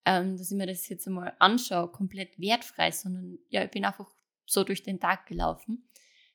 ähm, 0.05 0.37
dass 0.37 0.51
ich 0.51 0.57
mir 0.57 0.67
das 0.67 0.87
jetzt 0.89 1.07
einmal 1.07 1.35
anschaue, 1.39 1.91
komplett 1.91 2.39
wertfrei, 2.39 2.91
sondern 2.91 3.39
ja, 3.49 3.63
ich 3.63 3.71
bin 3.71 3.85
einfach 3.85 4.09
so 4.45 4.63
durch 4.63 4.83
den 4.83 4.99
Tag 4.99 5.25
gelaufen. 5.25 5.89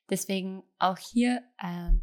Deswegen 0.09 0.63
auch 0.79 0.97
hier 0.97 1.43
äh, 1.57 1.65
eine 1.65 2.01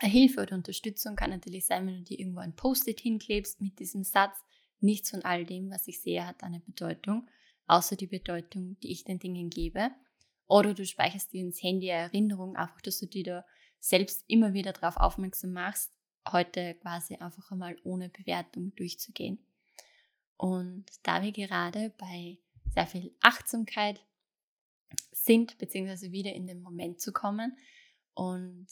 Hilfe 0.00 0.42
oder 0.42 0.56
Unterstützung 0.56 1.16
kann 1.16 1.30
natürlich 1.30 1.66
sein, 1.66 1.86
wenn 1.86 1.98
du 1.98 2.02
dir 2.02 2.18
irgendwo 2.18 2.40
ein 2.40 2.54
Post-it 2.54 3.00
hinklebst 3.00 3.60
mit 3.60 3.78
diesem 3.78 4.04
Satz, 4.04 4.36
nichts 4.80 5.10
von 5.10 5.24
all 5.24 5.44
dem, 5.44 5.70
was 5.70 5.88
ich 5.88 6.00
sehe, 6.00 6.26
hat 6.26 6.42
eine 6.42 6.60
Bedeutung, 6.60 7.28
außer 7.66 7.96
die 7.96 8.06
Bedeutung, 8.06 8.78
die 8.80 8.92
ich 8.92 9.04
den 9.04 9.18
Dingen 9.18 9.48
gebe. 9.48 9.90
Oder 10.46 10.74
du 10.74 10.84
speicherst 10.84 11.32
dir 11.32 11.40
ins 11.40 11.62
Handy 11.62 11.88
Erinnerung, 11.88 12.56
einfach, 12.56 12.80
dass 12.82 13.00
du 13.00 13.06
dir 13.06 13.24
da 13.24 13.44
selbst 13.80 14.24
immer 14.28 14.52
wieder 14.52 14.72
darauf 14.72 14.96
aufmerksam 14.96 15.52
machst, 15.52 15.92
heute 16.30 16.74
quasi 16.74 17.16
einfach 17.16 17.50
einmal 17.50 17.76
ohne 17.84 18.08
Bewertung 18.08 18.74
durchzugehen. 18.76 19.38
Und 20.36 20.84
da 21.02 21.22
wir 21.22 21.32
gerade 21.32 21.90
bei 21.96 22.38
sehr 22.74 22.86
viel 22.86 23.14
Achtsamkeit 23.20 24.04
sind, 25.10 25.58
beziehungsweise 25.58 26.12
wieder 26.12 26.32
in 26.34 26.46
den 26.46 26.60
Moment 26.60 27.00
zu 27.00 27.12
kommen. 27.12 27.56
Und 28.14 28.68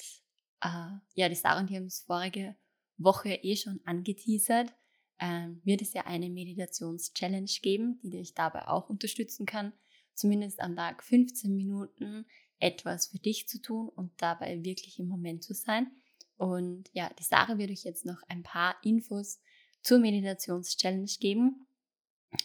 äh, 0.64 0.98
ja, 1.14 1.28
die 1.28 1.34
Sarah 1.34 1.60
und 1.60 1.70
die 1.70 1.76
haben 1.76 1.86
es 1.86 2.00
vorige 2.00 2.56
Woche 2.96 3.34
eh 3.34 3.56
schon 3.56 3.80
angeteasert, 3.84 4.72
äh, 5.18 5.48
wird 5.62 5.82
es 5.82 5.92
ja 5.92 6.06
eine 6.06 6.30
Meditations-Challenge 6.30 7.50
geben, 7.62 8.00
die 8.02 8.10
dich 8.10 8.34
dabei 8.34 8.66
auch 8.68 8.88
unterstützen 8.88 9.46
kann, 9.46 9.72
zumindest 10.14 10.60
am 10.60 10.74
Tag 10.74 11.02
15 11.02 11.54
Minuten 11.54 12.26
etwas 12.58 13.08
für 13.08 13.18
dich 13.18 13.46
zu 13.46 13.60
tun 13.60 13.88
und 13.90 14.10
dabei 14.16 14.64
wirklich 14.64 14.98
im 14.98 15.08
Moment 15.08 15.44
zu 15.44 15.54
sein. 15.54 15.90
Und 16.36 16.88
ja, 16.92 17.12
die 17.18 17.24
Sarah 17.24 17.58
wird 17.58 17.70
euch 17.70 17.84
jetzt 17.84 18.06
noch 18.06 18.22
ein 18.28 18.42
paar 18.42 18.76
Infos 18.82 19.40
zur 19.82 19.98
Meditations-Challenge 19.98 21.10
geben. 21.20 21.66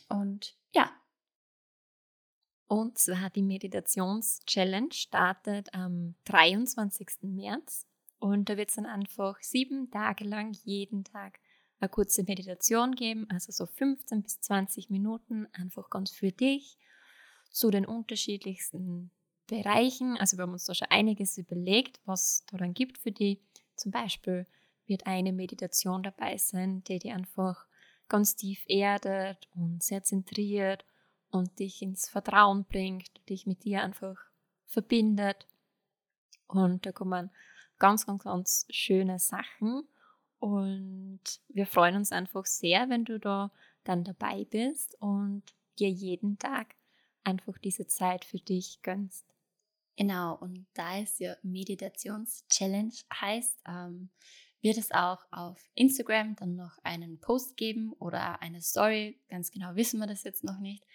Und 0.10 0.55
ja, 0.73 0.91
und 2.67 2.97
zwar 2.97 3.29
die 3.29 3.41
Meditations-Challenge 3.41 4.91
startet 4.91 5.73
am 5.73 6.15
23. 6.25 7.23
März 7.23 7.88
und 8.19 8.49
da 8.49 8.58
wird 8.58 8.69
es 8.69 8.75
dann 8.75 8.86
einfach 8.86 9.41
sieben 9.41 9.89
Tage 9.91 10.25
lang 10.25 10.53
jeden 10.63 11.03
Tag 11.03 11.39
eine 11.79 11.89
kurze 11.89 12.23
Meditation 12.23 12.93
geben, 12.95 13.27
also 13.29 13.51
so 13.51 13.65
15 13.65 14.21
bis 14.21 14.41
20 14.41 14.89
Minuten, 14.89 15.47
einfach 15.53 15.89
ganz 15.89 16.12
für 16.12 16.32
dich 16.32 16.77
zu 17.51 17.71
den 17.71 17.86
unterschiedlichsten 17.86 19.12
Bereichen. 19.47 20.17
Also 20.17 20.38
wir 20.38 20.43
haben 20.43 20.51
uns 20.51 20.65
da 20.65 20.75
schon 20.75 20.89
einiges 20.89 21.38
überlegt, 21.38 21.99
was 22.05 22.43
da 22.51 22.58
dann 22.58 22.73
gibt 22.73 22.97
für 22.97 23.12
die. 23.12 23.41
Zum 23.75 23.91
Beispiel 23.91 24.45
wird 24.86 25.08
eine 25.08 25.32
Meditation 25.32 26.03
dabei 26.03 26.38
sein, 26.38 26.84
die 26.84 26.99
dir 26.99 27.15
einfach 27.15 27.65
ganz 28.10 28.36
tief 28.36 28.63
erdet 28.67 29.47
und 29.55 29.82
sehr 29.82 30.03
zentriert 30.03 30.84
und 31.32 31.60
dich 31.60 31.82
ins 31.82 32.10
Vertrauen 32.10 32.65
bringt, 32.65 33.10
dich 33.29 33.45
mit 33.45 33.63
dir 33.63 33.84
einfach 33.84 34.17
verbindet. 34.65 35.47
Und 36.47 36.86
da 36.86 36.91
kommen 36.91 37.29
ganz, 37.79 38.05
ganz, 38.05 38.23
ganz 38.23 38.65
schöne 38.69 39.19
Sachen. 39.19 39.87
Und 40.39 41.21
wir 41.49 41.65
freuen 41.65 41.95
uns 41.95 42.11
einfach 42.11 42.45
sehr, 42.45 42.89
wenn 42.89 43.05
du 43.05 43.19
da 43.19 43.51
dann 43.83 44.03
dabei 44.03 44.45
bist 44.45 44.95
und 45.01 45.43
dir 45.79 45.89
jeden 45.89 46.37
Tag 46.37 46.75
einfach 47.23 47.57
diese 47.57 47.87
Zeit 47.87 48.25
für 48.25 48.39
dich 48.39 48.81
gönnst. 48.81 49.25
Genau, 49.97 50.35
und 50.35 50.65
da 50.73 50.97
es 50.99 51.19
ja 51.19 51.35
Meditations-Challenge 51.43 52.93
heißt, 53.13 53.59
ähm, 53.67 54.09
wird 54.61 54.77
es 54.77 54.91
auch 54.91 55.25
auf 55.31 55.57
Instagram 55.75 56.35
dann 56.35 56.55
noch 56.55 56.77
einen 56.83 57.19
Post 57.19 57.57
geben 57.57 57.93
oder 57.99 58.41
eine 58.41 58.61
Story. 58.61 59.19
Ganz 59.29 59.51
genau 59.51 59.75
wissen 59.75 59.99
wir 59.99 60.07
das 60.07 60.23
jetzt 60.23 60.43
noch 60.43 60.59
nicht. 60.59 60.85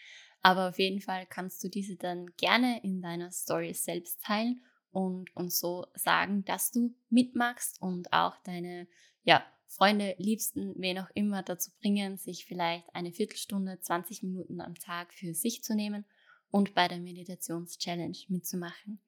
Aber 0.42 0.68
auf 0.68 0.79
jeden 0.79 1.01
Fall 1.01 1.27
kannst 1.27 1.62
du 1.64 1.68
diese 1.68 1.97
dann 1.97 2.27
gerne 2.37 2.83
in 2.83 3.01
deiner 3.01 3.31
Story 3.31 3.73
selbst 3.75 4.23
teilen 4.23 4.62
und 4.95 5.35
uns 5.37 5.59
so 5.59 5.87
sagen, 5.95 6.45
dass 6.45 6.71
du 6.71 6.95
mitmachst 7.11 7.83
und 7.83 8.13
auch 8.13 8.37
deine 8.45 8.87
ja, 9.25 9.45
Freunde, 9.67 10.15
Liebsten, 10.19 10.73
wen 10.77 11.01
auch 11.01 11.11
immer 11.15 11.43
dazu 11.43 11.73
bringen, 11.81 12.17
sich 12.17 12.47
vielleicht 12.47 12.87
eine 12.95 13.13
Viertelstunde, 13.13 13.81
20 13.81 14.23
Minuten 14.23 14.61
am 14.61 14.77
Tag 14.77 15.13
für 15.13 15.35
sich 15.35 15.65
zu 15.65 15.75
nehmen 15.75 16.05
und 16.51 16.75
bei 16.75 16.87
der 16.87 17.01
Meditations-Challenge 17.01 18.17
mitzumachen. 18.29 19.01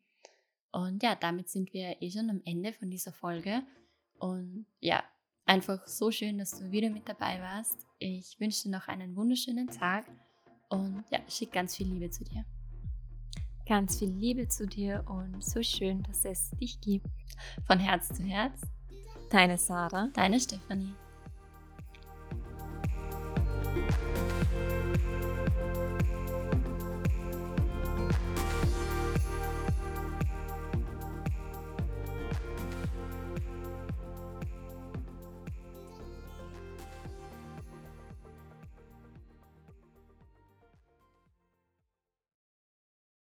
Und 0.72 1.02
ja, 1.04 1.14
damit 1.14 1.48
sind 1.48 1.72
wir 1.72 2.02
eh 2.02 2.10
schon 2.10 2.30
am 2.30 2.42
Ende 2.44 2.72
von 2.72 2.90
dieser 2.90 3.12
Folge. 3.12 3.62
Und 4.18 4.66
ja, 4.80 5.04
einfach 5.44 5.86
so 5.86 6.10
schön, 6.10 6.38
dass 6.38 6.58
du 6.58 6.72
wieder 6.72 6.90
mit 6.90 7.08
dabei 7.08 7.40
warst. 7.40 7.86
Ich 8.00 8.40
wünsche 8.40 8.64
dir 8.64 8.70
noch 8.70 8.88
einen 8.88 9.14
wunderschönen 9.14 9.68
Tag 9.68 10.06
und 10.68 11.04
ja, 11.10 11.20
schick 11.28 11.52
ganz 11.52 11.76
viel 11.76 11.86
Liebe 11.86 12.10
zu 12.10 12.24
dir. 12.24 12.44
Ganz 13.66 13.98
viel 13.98 14.10
Liebe 14.10 14.46
zu 14.48 14.66
dir 14.66 15.04
und 15.06 15.42
so 15.42 15.62
schön, 15.62 16.02
dass 16.04 16.24
es 16.24 16.50
dich 16.50 16.80
gibt. 16.80 17.06
Von 17.66 17.80
Herz 17.80 18.08
zu 18.08 18.22
Herz. 18.22 18.60
Deine 19.30 19.58
Sarah. 19.58 20.08
Deine 20.14 20.38
Stefanie. 20.38 20.94